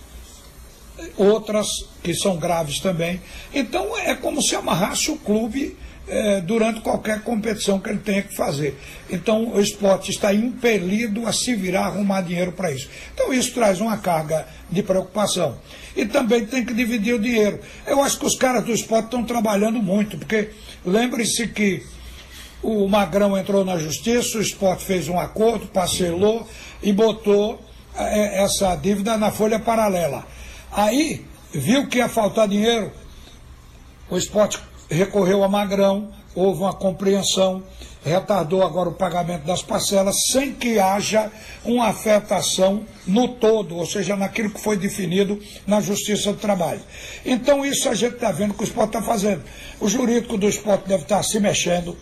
outras 1.18 1.68
que 2.04 2.14
são 2.14 2.38
graves 2.38 2.80
também. 2.80 3.22
Então 3.54 3.98
é 3.98 4.16
como 4.16 4.42
se 4.42 4.56
amarrasse 4.56 5.12
o 5.12 5.18
clube 5.18 5.78
é, 6.08 6.42
durante 6.42 6.82
qualquer 6.82 7.22
competição 7.22 7.80
que 7.80 7.90
ele 7.90 8.00
tenha 8.00 8.24
que 8.24 8.36
fazer. 8.36 8.78
Então 9.10 9.54
o 9.54 9.62
esporte 9.62 10.12
está 10.12 10.34
impelido 10.34 11.26
a 11.28 11.32
se 11.32 11.56
virar, 11.56 11.86
arrumar 11.86 12.22
dinheiro 12.22 12.52
para 12.52 12.72
isso. 12.72 12.90
Então 13.14 13.32
isso 13.32 13.54
traz 13.54 13.80
uma 13.80 13.98
carga 13.98 14.48
de 14.70 14.82
preocupação. 14.82 15.58
E 15.96 16.06
também 16.06 16.46
tem 16.46 16.66
que 16.66 16.74
dividir 16.74 17.14
o 17.14 17.20
dinheiro. 17.20 17.60
Eu 17.86 18.02
acho 18.04 18.20
que 18.20 18.26
os 18.26 18.36
caras 18.36 18.64
do 18.64 18.72
esporte 18.72 19.06
estão 19.06 19.24
trabalhando 19.24 19.82
muito, 19.82 20.18
porque 20.18 20.50
lembre-se 20.86 21.48
que 21.48 21.86
o 22.62 22.88
Magrão 22.88 23.38
entrou 23.38 23.64
na 23.64 23.78
justiça, 23.78 24.38
o 24.38 24.42
esporte 24.42 24.84
fez 24.84 25.08
um 25.08 25.18
acordo, 25.18 25.68
parcelou 25.68 26.48
e 26.84 26.92
botou 26.92 27.60
é, 27.96 28.44
essa 28.44 28.76
dívida 28.76 29.18
na 29.18 29.32
folha 29.32 29.60
paralela. 29.60 30.26
Aí 30.72 31.26
viu 31.52 31.88
que 31.88 31.98
ia 31.98 32.10
faltar 32.10 32.48
dinheiro, 32.48 32.92
o 34.10 34.18
esporte 34.18 34.60
recorreu 34.90 35.44
a 35.44 35.48
Magrão, 35.48 36.10
houve 36.36 36.62
uma 36.62 36.74
compreensão, 36.74 37.64
retardou 38.04 38.64
agora 38.64 38.90
o 38.90 38.94
pagamento 38.94 39.46
das 39.46 39.62
parcelas 39.62 40.16
sem 40.32 40.54
que 40.54 40.80
haja 40.80 41.32
uma 41.66 41.88
afetação 41.88 42.86
no 43.06 43.28
todo, 43.28 43.76
ou 43.76 43.86
seja, 43.86 44.16
naquilo 44.16 44.50
que 44.50 44.62
foi 44.62 44.78
definido 44.78 45.40
na 45.68 45.82
Justiça 45.82 46.32
do 46.32 46.40
Trabalho. 46.40 46.82
Então 47.26 47.66
isso 47.66 47.90
a 47.90 47.94
gente 47.94 48.16
está 48.16 48.32
vendo 48.32 48.54
que 48.54 48.62
o 48.62 48.64
esporte 48.64 48.96
está 48.96 49.02
fazendo. 49.02 49.44
O 49.80 49.90
jurídico 49.90 50.38
do 50.38 50.48
esporte 50.48 50.88
deve 50.88 51.04
estar 51.04 51.22
se 51.24 51.40
mexendo, 51.40 51.98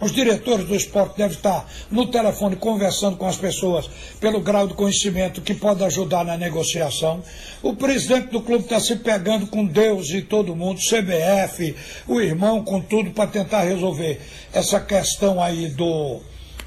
os 0.00 0.12
diretores 0.12 0.66
do 0.66 0.74
esporte 0.74 1.18
devem 1.18 1.36
estar 1.36 1.68
no 1.90 2.06
telefone 2.06 2.56
conversando 2.56 3.16
com 3.16 3.26
as 3.26 3.36
pessoas 3.36 3.88
pelo 4.18 4.40
grau 4.40 4.66
de 4.66 4.74
conhecimento 4.74 5.42
que 5.42 5.54
pode 5.54 5.84
ajudar 5.84 6.24
na 6.24 6.36
negociação. 6.36 7.22
O 7.62 7.74
presidente 7.74 8.28
do 8.28 8.40
clube 8.40 8.64
está 8.64 8.80
se 8.80 8.96
pegando 8.96 9.46
com 9.46 9.66
Deus 9.66 10.08
e 10.10 10.22
todo 10.22 10.56
mundo, 10.56 10.80
CBF, 10.80 11.76
o 12.08 12.20
irmão, 12.20 12.64
com 12.64 12.80
tudo, 12.80 13.10
para 13.10 13.26
tentar 13.26 13.62
resolver 13.62 14.20
essa 14.52 14.80
questão 14.80 15.42
aí 15.42 15.68
do, 15.68 16.20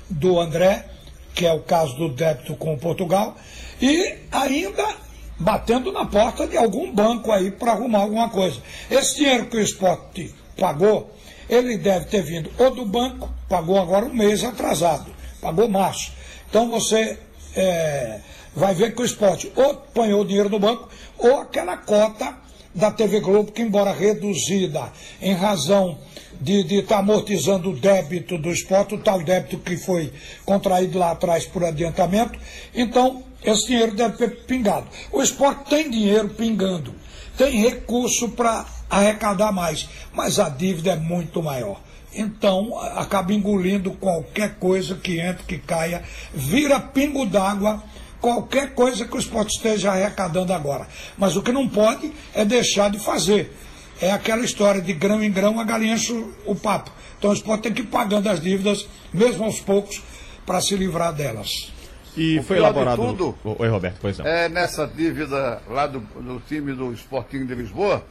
do 0.10 0.39
André, 0.39 0.86
que 1.34 1.46
é 1.46 1.52
o 1.52 1.62
caso 1.62 1.96
do 1.96 2.10
débito 2.10 2.56
com 2.56 2.78
Portugal, 2.78 3.36
e 3.82 4.15
ainda 4.32 5.04
batendo 5.39 5.91
na 5.91 6.06
porta 6.06 6.48
de 6.48 6.56
algum 6.56 6.93
banco 6.93 7.32
aí 7.32 7.50
para 7.50 7.72
arrumar 7.72 8.00
alguma 8.00 8.30
coisa. 8.30 8.62
Esse 8.89 9.17
dinheiro 9.17 9.48
que 9.48 9.58
o 9.58 9.62
esporte 9.62 10.34
pagou 10.58 11.12
ele 11.49 11.77
deve 11.77 12.06
ter 12.06 12.21
vindo 12.21 12.49
ou 12.58 12.71
do 12.71 12.86
banco, 12.86 13.29
pagou 13.49 13.79
agora 13.79 14.06
um 14.06 14.13
mês 14.13 14.43
atrasado, 14.43 15.13
pagou 15.41 15.67
março. 15.67 16.12
Então 16.49 16.69
você 16.69 17.17
é, 17.56 18.19
vai 18.56 18.73
ver 18.73 18.93
que 18.95 19.01
o 19.01 19.06
esporte 19.06 19.51
ou 19.56 19.71
apanhou 19.71 20.21
o 20.21 20.25
dinheiro 20.25 20.49
do 20.49 20.60
banco, 20.60 20.89
ou 21.17 21.41
aquela 21.41 21.77
cota 21.77 22.38
da 22.73 22.91
TV 22.91 23.19
Globo, 23.19 23.51
que 23.51 23.62
embora 23.62 23.91
reduzida 23.91 24.91
em 25.21 25.34
razão 25.34 25.97
de 26.41 26.62
estar 26.62 26.95
tá 26.95 26.99
amortizando 26.99 27.69
o 27.69 27.75
débito 27.75 28.38
do 28.38 28.51
esporte, 28.51 28.95
o 28.95 28.97
tal 28.97 29.21
débito 29.21 29.58
que 29.60 29.77
foi 29.77 30.12
contraído 30.43 30.97
lá 30.97 31.12
atrás 31.12 31.45
por 31.45 31.63
adiantamento, 31.63 32.38
então 32.73 33.23
esse 33.43 33.67
dinheiro 33.67 33.95
deve 33.95 34.17
ter 34.17 34.45
pingado. 34.45 34.88
O 35.12 35.21
esporte 35.21 35.69
tem 35.69 35.89
dinheiro 35.89 36.29
pingando, 36.29 36.95
tem 37.38 37.62
recurso 37.62 38.29
para 38.29 38.65
arrecadar 38.97 39.51
mais, 39.51 39.89
mas 40.13 40.39
a 40.39 40.49
dívida 40.49 40.91
é 40.91 40.95
muito 40.95 41.41
maior. 41.41 41.82
Então, 42.15 42.77
acaba 42.95 43.34
engolindo 43.34 43.91
qualquer 43.91 44.56
coisa 44.56 44.95
que 44.95 45.19
entre, 45.19 45.43
que 45.45 45.58
caia, 45.58 46.03
vira 46.34 46.79
pingo 46.79 47.25
d'água 47.25 47.84
qualquer 48.21 48.73
coisa 48.73 49.06
que 49.06 49.15
o 49.15 49.19
esporte 49.19 49.58
esteja 49.58 49.91
arrecadando 49.91 50.53
agora. 50.53 50.88
Mas 51.17 51.36
o 51.36 51.41
que 51.41 51.51
não 51.51 51.67
pode 51.67 52.13
é 52.34 52.45
deixar 52.45 52.89
de 52.89 52.97
fazer. 52.97 53.53
É 54.01 54.12
aquela 54.12 54.45
história 54.45 54.82
de 54.82 54.93
grão 54.93 55.21
em 55.21 55.29
grão 55.29 55.60
a 55.60 55.63
galinha 55.63 55.95
enche 55.95 56.13
o 56.45 56.56
papo. 56.56 56.89
Então 57.17 57.32
o 57.32 57.34
esporte 57.34 57.63
tem 57.63 57.73
que 57.73 57.82
ir 57.82 57.88
pagando 57.88 58.29
as 58.29 58.39
dívidas, 58.39 58.88
mesmo 59.13 59.43
aos 59.43 59.60
poucos, 59.60 60.01
para 60.45 60.62
se 60.62 60.75
livrar 60.75 61.13
delas. 61.13 61.71
E 62.15 62.39
o 62.39 62.43
foi 62.43 62.58
elaborado. 62.58 63.01
Tudo, 63.01 63.36
Oi, 63.43 63.67
Roberto, 63.67 63.97
pois 63.99 64.17
não. 64.17 64.25
É 64.25 64.47
nessa 64.47 64.88
dívida 64.88 65.62
lá 65.69 65.88
do, 65.88 65.99
do 65.99 66.41
time 66.47 66.73
do 66.73 66.93
Sporting 66.93 67.45
de 67.45 67.56
Lisboa, 67.56 68.06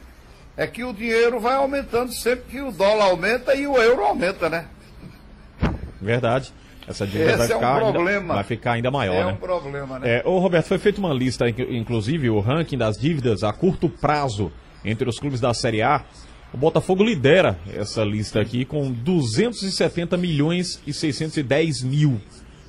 é 0.55 0.67
que 0.67 0.83
o 0.83 0.93
dinheiro 0.93 1.39
vai 1.39 1.55
aumentando 1.55 2.11
sempre 2.13 2.45
que 2.51 2.61
o 2.61 2.71
dólar 2.71 3.05
aumenta 3.05 3.55
e 3.55 3.65
o 3.65 3.75
euro 3.77 4.03
aumenta, 4.03 4.49
né? 4.49 4.65
Verdade. 6.01 6.53
Essa 6.87 7.07
dívida 7.07 7.37
vai, 7.37 7.45
é 7.45 7.53
ficar 7.53 7.81
um 7.81 8.07
ainda, 8.07 8.33
vai 8.33 8.43
ficar 8.43 8.71
ainda 8.73 8.91
maior, 8.91 9.15
é 9.15 9.25
né? 9.25 9.31
um 9.31 9.37
problema, 9.37 9.99
né? 9.99 10.17
É, 10.17 10.27
ô 10.27 10.37
Roberto, 10.39 10.67
foi 10.67 10.77
feita 10.77 10.99
uma 10.99 11.13
lista, 11.13 11.47
inclusive, 11.47 12.29
o 12.29 12.39
ranking 12.41 12.77
das 12.77 12.97
dívidas 12.97 13.41
a 13.41 13.53
curto 13.53 13.87
prazo 13.87 14.51
entre 14.83 15.07
os 15.07 15.17
clubes 15.17 15.39
da 15.39 15.53
Série 15.53 15.81
A. 15.81 16.03
O 16.53 16.57
Botafogo 16.57 17.03
lidera 17.03 17.57
essa 17.73 18.03
lista 18.03 18.41
aqui 18.41 18.65
com 18.65 18.91
270 18.91 20.17
milhões 20.17 20.81
e 20.85 20.93
610 20.93 21.83
mil. 21.83 22.21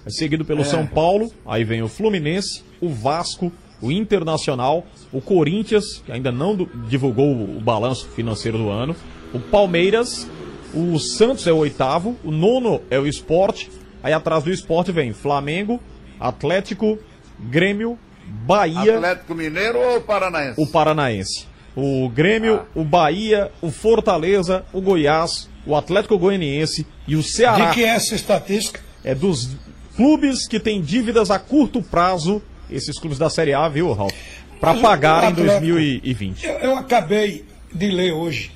É 0.07 0.11
seguido 0.11 0.45
pelo 0.45 0.61
é. 0.63 0.65
São 0.65 0.87
Paulo, 0.87 1.33
aí 1.45 1.65
vem 1.65 1.83
o 1.83 1.89
Fluminense, 1.89 2.63
o 2.81 2.89
Vasco, 2.89 3.53
o 3.81 3.91
Internacional, 3.91 4.87
o 5.13 5.21
Corinthians, 5.21 6.03
que 6.05 6.13
ainda 6.13 6.33
não 6.33 6.57
divulgou 6.89 7.33
o 7.33 7.61
balanço 7.61 8.09
financeiro 8.09 8.59
do 8.59 8.71
ano, 8.71 8.97
o 9.33 9.41
Palmeiras, 9.41 10.29
o 10.73 10.99
Santos 10.99 11.47
é 11.47 11.53
o 11.53 11.57
oitavo, 11.57 12.17
o 12.25 12.31
nono 12.31 12.81
é 12.91 12.99
o 12.99 13.07
Esporte, 13.07 13.71
aí 14.03 14.13
atrás 14.13 14.45
do 14.45 14.51
Esporte 14.51 14.93
vem 14.93 15.13
Flamengo, 15.13 15.81
Atlético, 16.19 16.99
Grêmio, 17.39 17.99
Bahia. 18.47 18.97
Atlético 18.97 19.35
Mineiro 19.35 19.79
ou 19.79 20.01
Paranaense? 20.01 20.61
O 20.61 20.67
Paranaense. 20.67 21.47
O 21.77 22.09
Grêmio, 22.09 22.61
ah. 22.63 22.67
o 22.75 22.85
Bahia, 22.85 23.51
o 23.61 23.71
Fortaleza, 23.71 24.65
o 24.73 24.81
Goiás, 24.81 25.49
o 25.67 25.75
Atlético 25.75 26.19
Goianiense 26.19 26.87
e 27.07 27.17
o 27.17 27.23
Ceará. 27.23 27.67
De 27.67 27.75
que 27.75 27.85
é 27.85 27.89
essa 27.89 28.15
estatística? 28.15 28.81
É 29.03 29.15
dos 29.15 29.51
clubes 29.97 30.47
que 30.47 30.61
têm 30.61 30.81
dívidas 30.81 31.31
a 31.31 31.39
curto 31.39 31.83
prazo 31.83 32.43
esses 32.71 32.99
clubes 32.99 33.19
da 33.19 33.31
Série 33.31 33.53
A, 33.53 33.69
viu, 33.69 33.93
Ralf? 33.93 34.13
Para 34.61 34.75
pagar 34.75 35.31
em 35.31 35.35
2020. 35.35 36.45
Eu, 36.45 36.53
eu 36.55 36.79
acabei 36.79 37.45
de 37.73 37.91
ler 37.91 38.13
hoje 38.13 38.51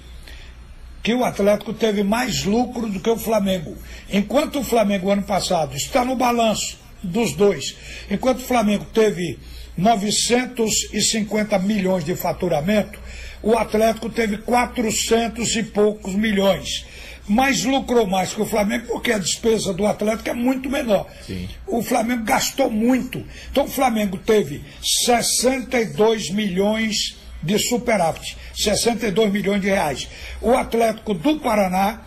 que 1.02 1.14
o 1.14 1.24
Atlético 1.24 1.72
teve 1.72 2.02
mais 2.02 2.44
lucro 2.44 2.88
do 2.88 3.00
que 3.00 3.10
o 3.10 3.16
Flamengo. 3.16 3.76
Enquanto 4.10 4.60
o 4.60 4.64
Flamengo, 4.64 5.10
ano 5.10 5.22
passado, 5.22 5.76
está 5.76 6.04
no 6.04 6.16
balanço 6.16 6.78
dos 7.02 7.32
dois, 7.32 7.76
enquanto 8.10 8.40
o 8.40 8.44
Flamengo 8.44 8.84
teve 8.92 9.38
950 9.76 11.58
milhões 11.60 12.04
de 12.04 12.16
faturamento, 12.16 12.98
o 13.42 13.56
Atlético 13.56 14.10
teve 14.10 14.38
400 14.38 15.56
e 15.56 15.62
poucos 15.62 16.14
milhões 16.14 16.84
mas 17.28 17.64
lucrou 17.64 18.06
mais 18.06 18.32
que 18.32 18.40
o 18.40 18.46
Flamengo 18.46 18.86
porque 18.86 19.12
a 19.12 19.18
despesa 19.18 19.72
do 19.72 19.86
Atlético 19.86 20.30
é 20.30 20.34
muito 20.34 20.68
menor. 20.70 21.06
Sim. 21.26 21.48
O 21.66 21.82
Flamengo 21.82 22.24
gastou 22.24 22.70
muito. 22.70 23.22
Então 23.50 23.64
o 23.64 23.68
Flamengo 23.68 24.16
teve 24.16 24.64
62 25.04 26.30
milhões 26.30 27.16
de 27.42 27.58
superávit, 27.58 28.36
62 28.54 29.32
milhões 29.32 29.60
de 29.60 29.68
reais. 29.68 30.08
O 30.40 30.56
Atlético 30.56 31.14
do 31.14 31.38
Paraná, 31.38 32.00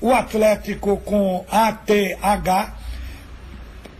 o 0.00 0.12
Atlético 0.12 0.96
com 0.98 1.44
ATH, 1.50 2.74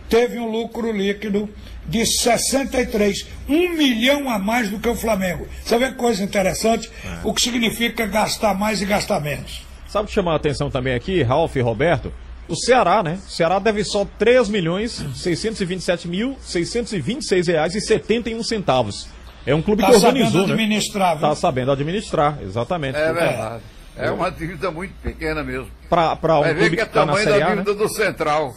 teve 0.09 0.39
um 0.39 0.49
lucro 0.49 0.91
líquido 0.91 1.49
de 1.87 2.05
63, 2.05 3.25
um 3.47 3.69
milhão 3.69 4.29
a 4.29 4.37
mais 4.37 4.69
do 4.69 4.79
que 4.79 4.87
o 4.87 4.95
Flamengo. 4.95 5.47
Você 5.63 5.77
vê 5.77 5.89
que 5.89 5.95
coisa 5.95 6.23
interessante? 6.23 6.89
É. 7.03 7.19
O 7.23 7.33
que 7.33 7.41
significa 7.41 8.05
gastar 8.05 8.53
mais 8.53 8.81
e 8.81 8.85
gastar 8.85 9.19
menos. 9.19 9.68
Sabe 9.89 10.05
o 10.05 10.07
que 10.07 10.13
chamou 10.13 10.31
a 10.31 10.35
atenção 10.35 10.69
também 10.69 10.93
aqui, 10.93 11.23
Ralf 11.23 11.55
e 11.55 11.61
Roberto? 11.61 12.13
O 12.47 12.55
Ceará, 12.55 13.01
né? 13.01 13.19
O 13.27 13.31
Ceará 13.31 13.57
deve 13.57 13.83
só 13.83 14.05
3 14.17 14.47
milhões 14.47 15.03
627 15.15 16.07
mil 16.07 16.37
626 16.41 17.47
reais 17.47 17.75
e 17.75 17.81
71 17.81 18.43
centavos. 18.43 19.07
É 19.45 19.55
um 19.55 19.63
clube 19.63 19.81
tá 19.81 19.89
que 19.89 19.95
organizou, 19.95 20.31
sabendo 20.31 20.47
né? 20.47 20.53
administrar, 20.53 21.19
Tá 21.19 21.35
sabendo 21.35 21.71
administrar, 21.71 22.37
exatamente. 22.41 22.97
É 22.97 23.13
verdade. 23.13 23.63
É, 23.97 24.07
é 24.07 24.11
uma 24.11 24.29
dívida 24.29 24.69
muito 24.69 24.93
pequena 25.01 25.43
mesmo. 25.43 25.67
Para 25.89 26.13
um 26.13 26.41
Vai 26.41 26.53
clube 26.53 26.69
ver 26.69 26.75
que 26.75 26.81
é 26.81 26.85
tá 26.85 27.05
tamanho 27.05 27.25
da 27.25 27.37
né? 27.37 27.45
dívida 27.45 27.73
né? 27.73 27.77
do 27.77 27.89
Central. 27.89 28.55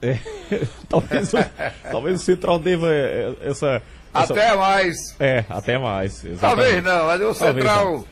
É, 0.00 0.18
talvez, 0.88 1.32
talvez 1.88 2.20
o 2.20 2.24
Central 2.24 2.58
deva 2.58 2.88
é, 2.92 3.32
essa, 3.42 3.80
essa, 4.12 4.32
Até 4.32 4.56
mais. 4.56 4.96
É, 5.20 5.44
até 5.48 5.78
mais. 5.78 6.24
Exatamente. 6.24 6.82
Talvez 6.82 6.84
não, 6.84 7.06
mas 7.06 7.20
o 7.20 7.34
Central 7.34 8.04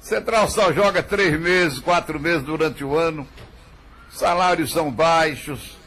Central 0.00 0.48
só 0.48 0.72
joga 0.72 1.02
três 1.02 1.38
meses, 1.38 1.78
quatro 1.78 2.18
meses 2.18 2.42
durante 2.42 2.82
o 2.82 2.96
ano. 2.96 3.26
Salários 4.10 4.72
são 4.72 4.90
baixos. 4.90 5.78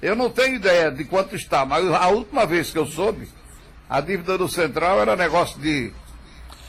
Eu 0.00 0.14
não 0.14 0.28
tenho 0.30 0.56
ideia 0.56 0.90
de 0.90 1.04
quanto 1.04 1.34
está, 1.34 1.64
mas 1.64 1.84
a 1.86 2.08
última 2.08 2.46
vez 2.46 2.70
que 2.70 2.78
eu 2.78 2.86
soube, 2.86 3.28
a 3.88 4.00
dívida 4.00 4.36
do 4.36 4.48
Central 4.48 5.00
era 5.00 5.16
negócio 5.16 5.58
de 5.60 5.92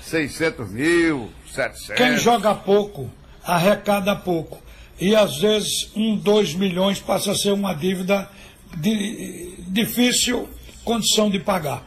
600 0.01 0.71
mil, 0.71 1.29
700. 1.53 1.95
Quem 1.95 2.17
joga 2.17 2.55
pouco, 2.55 3.11
arrecada 3.43 4.15
pouco. 4.15 4.63
E 4.99 5.13
às 5.13 5.37
vezes 5.37 5.91
um, 5.95 6.15
dois 6.15 6.53
milhões 6.53 6.99
passa 6.99 7.31
a 7.31 7.35
ser 7.35 7.51
uma 7.51 7.73
dívida 7.73 8.29
de 8.77 9.55
difícil 9.67 10.49
condição 10.85 11.29
de 11.29 11.39
pagar. 11.39 11.83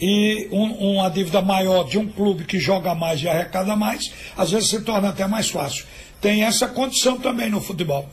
E 0.00 0.48
um, 0.52 0.94
uma 0.94 1.08
dívida 1.08 1.42
maior 1.42 1.84
de 1.84 1.98
um 1.98 2.08
clube 2.08 2.44
que 2.44 2.58
joga 2.58 2.94
mais 2.94 3.22
e 3.22 3.28
arrecada 3.28 3.74
mais, 3.74 4.12
às 4.36 4.50
vezes 4.50 4.70
se 4.70 4.80
torna 4.82 5.08
até 5.08 5.26
mais 5.26 5.50
fácil. 5.50 5.84
Tem 6.20 6.44
essa 6.44 6.68
condição 6.68 7.18
também 7.18 7.50
no 7.50 7.60
futebol. 7.60 8.08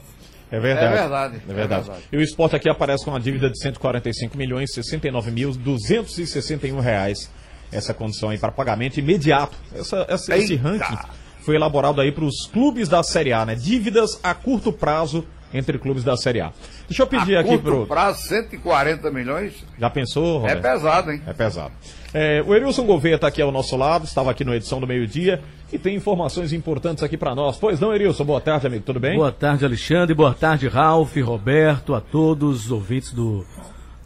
É 0.51 0.59
verdade. 0.59 0.85
É 0.85 0.89
verdade. 0.89 1.35
É 1.35 1.53
verdade. 1.53 1.73
É 1.73 1.83
verdade. 1.83 2.03
E 2.11 2.17
o 2.17 2.21
esporte 2.21 2.55
aqui 2.55 2.69
aparece 2.69 3.03
com 3.03 3.11
uma 3.11 3.19
dívida 3.19 3.49
de 3.49 3.59
145 3.59 4.37
milhões 4.37 4.71
69 4.73 5.31
mil 5.31 5.51
261 5.51 6.79
reais. 6.79 7.31
Essa 7.71 7.93
condição 7.93 8.29
aí 8.29 8.37
para 8.37 8.51
pagamento 8.51 8.99
imediato. 8.99 9.57
Essa, 9.73 10.05
essa, 10.07 10.37
esse 10.37 10.55
ranking 10.55 10.97
foi 11.39 11.55
elaborado 11.55 11.99
aí 11.99 12.11
para 12.11 12.23
os 12.23 12.47
clubes 12.47 12.87
da 12.87 13.03
Série 13.03 13.33
A, 13.33 13.45
né? 13.45 13.55
Dívidas 13.55 14.19
a 14.23 14.33
curto 14.33 14.71
prazo 14.71 15.25
entre 15.57 15.77
clubes 15.79 16.03
da 16.03 16.15
Série 16.17 16.41
A. 16.41 16.51
Deixa 16.87 17.03
eu 17.03 17.07
pedir 17.07 17.35
A 17.37 17.39
aqui 17.41 17.49
curto 17.49 17.63
pro. 17.63 17.87
prazo, 17.87 18.21
140 18.27 19.09
milhões. 19.11 19.53
Já 19.79 19.89
pensou, 19.89 20.37
É 20.37 20.53
Roberto? 20.53 20.61
pesado, 20.61 21.11
hein? 21.11 21.21
É 21.25 21.33
pesado. 21.33 21.71
É, 22.13 22.43
o 22.45 22.53
Erilson 22.55 22.85
Gouveia 22.85 23.15
está 23.15 23.27
aqui 23.27 23.41
ao 23.41 23.51
nosso 23.51 23.75
lado, 23.75 24.05
estava 24.05 24.31
aqui 24.31 24.43
na 24.45 24.55
edição 24.55 24.79
do 24.79 24.87
meio-dia 24.87 25.41
e 25.73 25.77
tem 25.77 25.95
informações 25.95 26.53
importantes 26.53 27.03
aqui 27.03 27.17
para 27.17 27.35
nós. 27.35 27.57
Pois 27.57 27.79
não, 27.79 27.93
Erilson? 27.93 28.23
Boa 28.23 28.39
tarde, 28.39 28.67
amigo. 28.67 28.83
Tudo 28.85 28.99
bem? 28.99 29.15
Boa 29.17 29.31
tarde, 29.31 29.65
Alexandre. 29.65 30.13
Boa 30.13 30.33
tarde, 30.33 30.67
Ralf, 30.67 31.15
Roberto, 31.17 31.93
a 31.93 31.99
todos 31.99 32.65
os 32.65 32.71
ouvintes 32.71 33.11
do, 33.11 33.45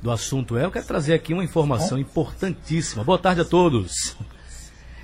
do 0.01 0.09
assunto 0.09 0.57
é. 0.57 0.65
Eu 0.65 0.71
quero 0.71 0.85
trazer 0.85 1.13
aqui 1.13 1.33
uma 1.33 1.43
informação 1.43 1.99
importantíssima. 1.99 3.03
Boa 3.03 3.19
tarde 3.19 3.41
a 3.41 3.45
todos. 3.45 4.15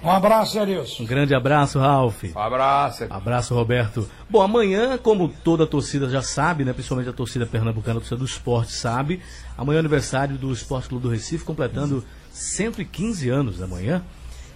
Um 0.05 0.11
abraço, 0.11 0.59
Erilson. 0.59 1.01
Um 1.01 1.05
grande 1.07 1.33
abraço, 1.33 1.79
Ralf. 1.79 2.23
Um 2.25 2.39
abraço. 2.39 3.05
Abraço, 3.09 3.55
Roberto. 3.55 4.07
Bom, 4.29 4.39
amanhã, 4.39 4.99
como 4.99 5.27
toda 5.43 5.63
a 5.63 5.67
torcida 5.67 6.07
já 6.07 6.21
sabe, 6.21 6.63
né, 6.63 6.73
principalmente 6.73 7.09
a 7.09 7.13
torcida 7.13 7.43
pernambucana, 7.47 7.97
a 7.97 8.01
torcida 8.01 8.17
do 8.17 8.25
esporte 8.25 8.71
sabe, 8.71 9.19
amanhã 9.57 9.77
é 9.77 9.79
aniversário 9.79 10.37
do 10.37 10.53
Esporte 10.53 10.89
Clube 10.89 11.01
do 11.01 11.09
Recife, 11.09 11.43
completando 11.43 12.03
115 12.31 13.29
anos 13.29 13.63
amanhã. 13.63 14.03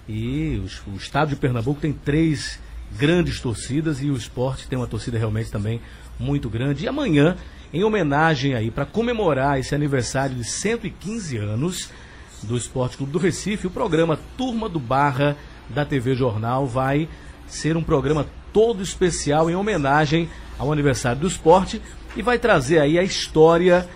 E 0.07 0.61
os- 0.63 0.81
o 0.85 0.95
estado 0.95 1.29
de 1.29 1.35
Pernambuco 1.35 1.81
tem 1.81 1.93
três 1.93 2.59
grandes 2.95 3.39
torcidas 3.41 4.03
e 4.03 4.11
o 4.11 4.15
esporte 4.15 4.67
tem 4.67 4.77
uma 4.77 4.87
torcida 4.87 5.17
realmente 5.17 5.49
também 5.49 5.81
muito 6.19 6.47
grande. 6.47 6.85
E 6.85 6.87
amanhã, 6.87 7.35
em 7.73 7.83
homenagem 7.83 8.53
aí, 8.53 8.69
para 8.69 8.85
comemorar 8.85 9.59
esse 9.59 9.73
aniversário 9.73 10.35
de 10.35 10.43
115 10.43 11.37
anos 11.37 11.89
do 12.43 12.57
Esporte 12.57 12.97
Clube 12.97 13.11
do 13.11 13.19
Recife, 13.19 13.67
o 13.67 13.71
programa 13.71 14.19
Turma 14.37 14.69
do 14.69 14.79
Barra 14.79 15.35
da 15.69 15.85
TV 15.85 16.15
Jornal 16.15 16.65
vai 16.65 17.07
ser 17.47 17.77
um 17.77 17.83
programa 17.83 18.25
todo 18.53 18.81
especial 18.81 19.49
em 19.49 19.55
homenagem 19.55 20.29
ao 20.57 20.71
aniversário 20.71 21.21
do 21.21 21.27
esporte 21.27 21.81
e 22.15 22.21
vai 22.21 22.39
trazer 22.39 22.79
aí 22.79 22.97
a 22.97 23.03
história 23.03 23.87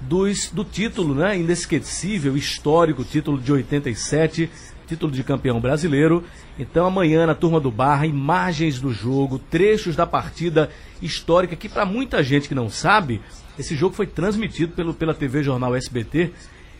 dos, 0.00 0.50
do 0.50 0.64
título, 0.64 1.14
né? 1.14 1.38
Inesquecível, 1.38 2.36
histórico, 2.36 3.04
título 3.04 3.38
de 3.38 3.52
87, 3.52 4.50
título 4.86 5.12
de 5.12 5.22
campeão 5.22 5.60
brasileiro. 5.60 6.24
Então 6.58 6.86
amanhã 6.86 7.26
na 7.26 7.34
turma 7.34 7.60
do 7.60 7.70
Barra, 7.70 8.06
imagens 8.06 8.80
do 8.80 8.92
jogo, 8.92 9.38
trechos 9.38 9.94
da 9.94 10.06
partida 10.06 10.70
histórica 11.00 11.56
que 11.56 11.68
para 11.68 11.84
muita 11.84 12.22
gente 12.22 12.48
que 12.48 12.54
não 12.54 12.68
sabe, 12.68 13.20
esse 13.58 13.76
jogo 13.76 13.94
foi 13.94 14.06
transmitido 14.06 14.72
pelo, 14.72 14.94
pela 14.94 15.14
TV 15.14 15.42
Jornal 15.42 15.74
SBT 15.76 16.32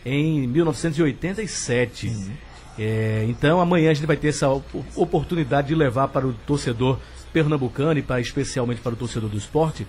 em 0.05 0.47
1987. 0.47 2.31
É, 2.79 3.25
então 3.27 3.59
amanhã 3.59 3.91
a 3.91 3.93
gente 3.93 4.07
vai 4.07 4.17
ter 4.17 4.29
essa 4.29 4.49
op- 4.49 4.85
oportunidade 4.95 5.67
de 5.67 5.75
levar 5.75 6.07
para 6.07 6.25
o 6.25 6.33
torcedor 6.33 6.97
pernambucano 7.33 7.99
e 7.99 8.01
para, 8.01 8.21
especialmente 8.21 8.81
para 8.81 8.93
o 8.93 8.95
torcedor 8.95 9.29
do 9.29 9.37
esporte 9.37 9.85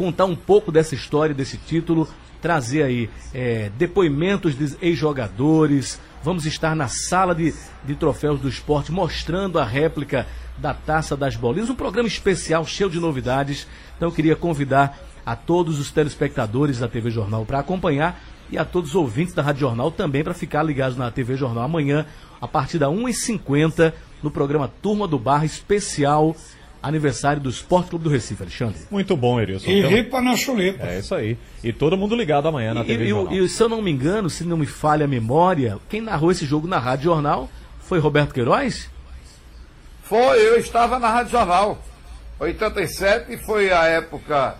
contar 0.00 0.24
um 0.24 0.34
pouco 0.34 0.72
dessa 0.72 0.94
história, 0.94 1.34
desse 1.34 1.58
título, 1.58 2.08
trazer 2.40 2.82
aí 2.84 3.10
é, 3.34 3.70
depoimentos 3.76 4.56
de 4.56 4.74
ex-jogadores. 4.80 6.00
Vamos 6.22 6.46
estar 6.46 6.74
na 6.74 6.88
sala 6.88 7.34
de, 7.34 7.52
de 7.84 7.94
troféus 7.94 8.40
do 8.40 8.48
esporte 8.48 8.90
mostrando 8.90 9.58
a 9.58 9.64
réplica 9.64 10.26
da 10.56 10.72
Taça 10.72 11.14
das 11.18 11.36
Bolinhas. 11.36 11.68
Um 11.68 11.74
programa 11.74 12.08
especial, 12.08 12.64
cheio 12.64 12.88
de 12.88 12.98
novidades. 12.98 13.66
Então 13.94 14.08
eu 14.08 14.12
queria 14.14 14.34
convidar 14.34 14.98
a 15.24 15.36
todos 15.36 15.78
os 15.78 15.90
telespectadores 15.90 16.78
da 16.78 16.88
TV 16.88 17.10
Jornal 17.10 17.44
para 17.44 17.58
acompanhar 17.58 18.18
e 18.50 18.58
a 18.58 18.64
todos 18.64 18.90
os 18.90 18.96
ouvintes 18.96 19.34
da 19.34 19.42
Rádio 19.42 19.60
Jornal 19.60 19.90
também 19.90 20.22
para 20.24 20.34
ficar 20.34 20.62
ligados 20.62 20.96
na 20.96 21.10
TV 21.10 21.36
Jornal 21.36 21.64
amanhã, 21.64 22.04
a 22.40 22.48
partir 22.48 22.78
da 22.78 22.88
1h50, 22.88 23.92
no 24.22 24.30
programa 24.30 24.70
Turma 24.82 25.06
do 25.08 25.18
Barra 25.18 25.44
especial 25.44 26.34
aniversário 26.82 27.42
do 27.42 27.50
Esporte 27.50 27.90
Clube 27.90 28.04
do 28.04 28.10
Recife, 28.10 28.42
Alexandre. 28.42 28.80
Muito 28.90 29.14
bom, 29.16 29.38
Erilson. 29.38 29.68
E 29.70 29.78
Então- 29.80 29.90
ripa 29.90 30.20
na 30.22 30.34
chulipa. 30.36 30.82
É 30.86 30.98
isso 31.00 31.14
aí. 31.14 31.36
E 31.62 31.72
todo 31.74 31.96
mundo 31.96 32.16
ligado 32.16 32.48
amanhã 32.48 32.72
na 32.72 32.80
E, 32.80 32.84
TV 32.86 33.04
e- 33.04 33.08
Jornal. 33.10 33.34
e 33.34 33.48
se 33.48 33.62
eu 33.62 33.68
não 33.68 33.82
me 33.82 33.90
engano, 33.90 34.30
se 34.30 34.44
não 34.44 34.56
me 34.56 34.64
falha 34.66 35.04
a 35.04 35.08
memória, 35.08 35.78
quem 35.90 36.00
narrou 36.00 36.30
esse 36.30 36.46
jogo 36.46 36.66
na 36.66 36.78
Rádio 36.78 37.04
Jornal 37.04 37.50
foi 37.80 37.98
Roberto 37.98 38.32
Queiroz? 38.32 38.88
Foi, 40.02 40.38
eu 40.40 40.58
estava 40.58 40.98
na 40.98 41.08
Rádio 41.10 41.32
Jornal. 41.32 41.78
87 42.38 43.36
foi 43.44 43.70
a 43.70 43.84
época 43.84 44.56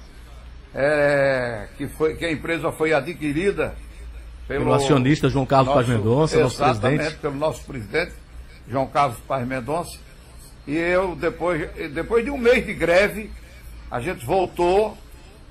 é, 0.75 1.69
que, 1.77 1.87
foi, 1.89 2.15
que 2.15 2.25
a 2.25 2.33
empresa 2.33 2.71
foi 2.73 2.93
adquirida 2.93 3.75
pelo, 4.51 4.65
Pelo 4.65 4.75
acionista 4.75 5.29
João 5.29 5.47
Carlos 5.47 5.73
Paz 5.73 5.87
Mendonça, 5.87 6.41
nosso 6.41 6.57
exatamente, 6.57 6.97
presidente. 6.97 7.21
pelo 7.21 7.37
nosso 7.37 7.65
presidente, 7.65 8.13
João 8.69 8.87
Carlos 8.89 9.19
Paz 9.21 9.47
Mendonça. 9.47 9.97
E 10.67 10.77
eu, 10.77 11.15
depois, 11.15 11.71
depois 11.93 12.25
de 12.25 12.33
um 12.33 12.37
mês 12.37 12.67
de 12.67 12.75
greve, 12.75 13.31
a 13.89 14.01
gente 14.01 14.27
voltou. 14.27 14.99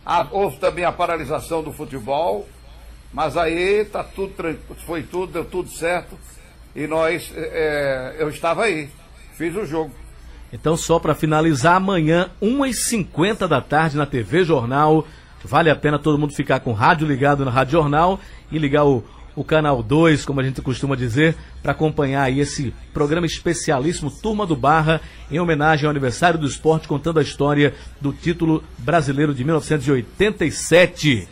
Ah, 0.06 0.28
houve 0.32 0.58
também 0.58 0.84
a 0.84 0.92
paralisação 0.92 1.64
do 1.64 1.72
futebol, 1.72 2.46
mas 3.14 3.38
aí 3.38 3.86
tá 3.86 4.04
tudo 4.04 4.34
foi 4.86 5.04
tudo, 5.04 5.32
deu 5.32 5.46
tudo 5.46 5.70
certo. 5.70 6.18
E 6.76 6.86
nós, 6.86 7.32
é, 7.36 8.16
eu 8.20 8.30
estava 8.30 8.66
aí, 8.66 8.90
fiz 9.34 9.56
o 9.56 9.66
jogo. 9.66 9.94
Então, 10.52 10.76
só 10.76 11.00
para 11.00 11.14
finalizar, 11.14 11.76
amanhã, 11.76 12.30
1h50 12.42 13.48
da 13.48 13.62
tarde 13.62 13.98
na 13.98 14.06
TV 14.06 14.44
Jornal. 14.44 15.08
Vale 15.44 15.70
a 15.70 15.76
pena 15.76 16.00
todo 16.00 16.18
mundo 16.18 16.34
ficar 16.34 16.60
com 16.60 16.72
o 16.72 16.74
rádio 16.74 17.08
ligado 17.08 17.46
na 17.46 17.52
Rádio 17.52 17.74
Jornal 17.74 18.20
e 18.52 18.58
ligar 18.58 18.86
o, 18.86 19.04
o 19.36 19.44
canal 19.44 19.82
2, 19.82 20.26
como 20.26 20.42
a 20.42 20.44
gente 20.44 20.62
costuma 20.62 20.96
dizer, 20.96 21.36
para 21.62 21.72
acompanhar 21.72 22.24
aí 22.24 22.40
esse 22.40 22.74
programa 22.94 23.26
especialíssimo 23.26 24.12
Turma 24.12 24.46
do 24.46 24.56
Barra, 24.56 25.00
em 25.32 25.40
homenagem 25.40 25.86
ao 25.86 25.92
aniversário 25.92 26.40
do 26.40 26.48
esporte, 26.48 26.88
contando 26.88 27.20
a 27.20 27.24
história 27.24 27.74
do 28.02 28.12
título 28.12 28.64
brasileiro 28.78 29.34
de 29.34 29.44
1987. 29.44 31.28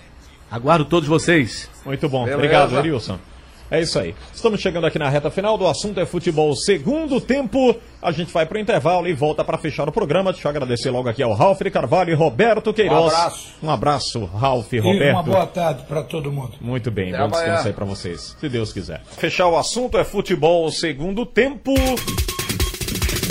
Aguardo 0.49 0.85
todos 0.85 1.09
vocês. 1.09 1.69
Muito 1.85 2.07
bom. 2.07 2.23
Beleza. 2.23 2.37
Obrigado, 2.37 2.77
Erilson. 2.77 3.19
É 3.69 3.81
isso 3.81 3.99
aí. 3.99 4.15
Estamos 4.33 4.61
chegando 4.61 4.87
aqui 4.87 4.97
na 4.97 5.09
reta 5.09 5.29
final 5.29 5.57
do 5.57 5.67
assunto 5.67 5.99
é 5.99 6.05
futebol 6.05 6.55
segundo 6.55 7.19
tempo. 7.19 7.75
A 8.01 8.11
gente 8.11 8.31
vai 8.31 8.45
para 8.45 8.57
o 8.57 8.61
intervalo 8.61 9.07
e 9.07 9.13
volta 9.13 9.43
para 9.43 9.57
fechar 9.57 9.87
o 9.89 9.91
programa. 9.91 10.31
Deixa 10.31 10.47
eu 10.47 10.51
agradecer 10.51 10.89
logo 10.89 11.09
aqui 11.09 11.21
ao 11.21 11.33
Ralf 11.33 11.59
Carvalho 11.73 12.11
e 12.11 12.13
Roberto 12.13 12.73
Queiroz. 12.73 13.13
abraço. 13.13 13.47
Um 13.61 13.69
abraço, 13.69 14.25
Ralf 14.25 14.71
e 14.71 14.77
E 14.77 14.79
Roberto. 14.79 15.13
uma 15.15 15.23
boa 15.23 15.47
tarde 15.47 15.83
para 15.87 16.03
todo 16.03 16.31
mundo. 16.31 16.53
Muito 16.61 16.89
bem, 16.91 17.09
Até 17.13 17.17
bom 17.23 17.27
descanso 17.29 17.49
amanhã. 17.51 17.67
aí 17.67 17.73
pra 17.73 17.85
vocês, 17.85 18.35
se 18.39 18.47
Deus 18.49 18.71
quiser. 18.71 19.01
Fechar 19.17 19.47
o 19.47 19.57
assunto 19.57 19.97
é 19.97 20.03
futebol 20.03 20.69
segundo 20.71 21.25
tempo. 21.25 21.73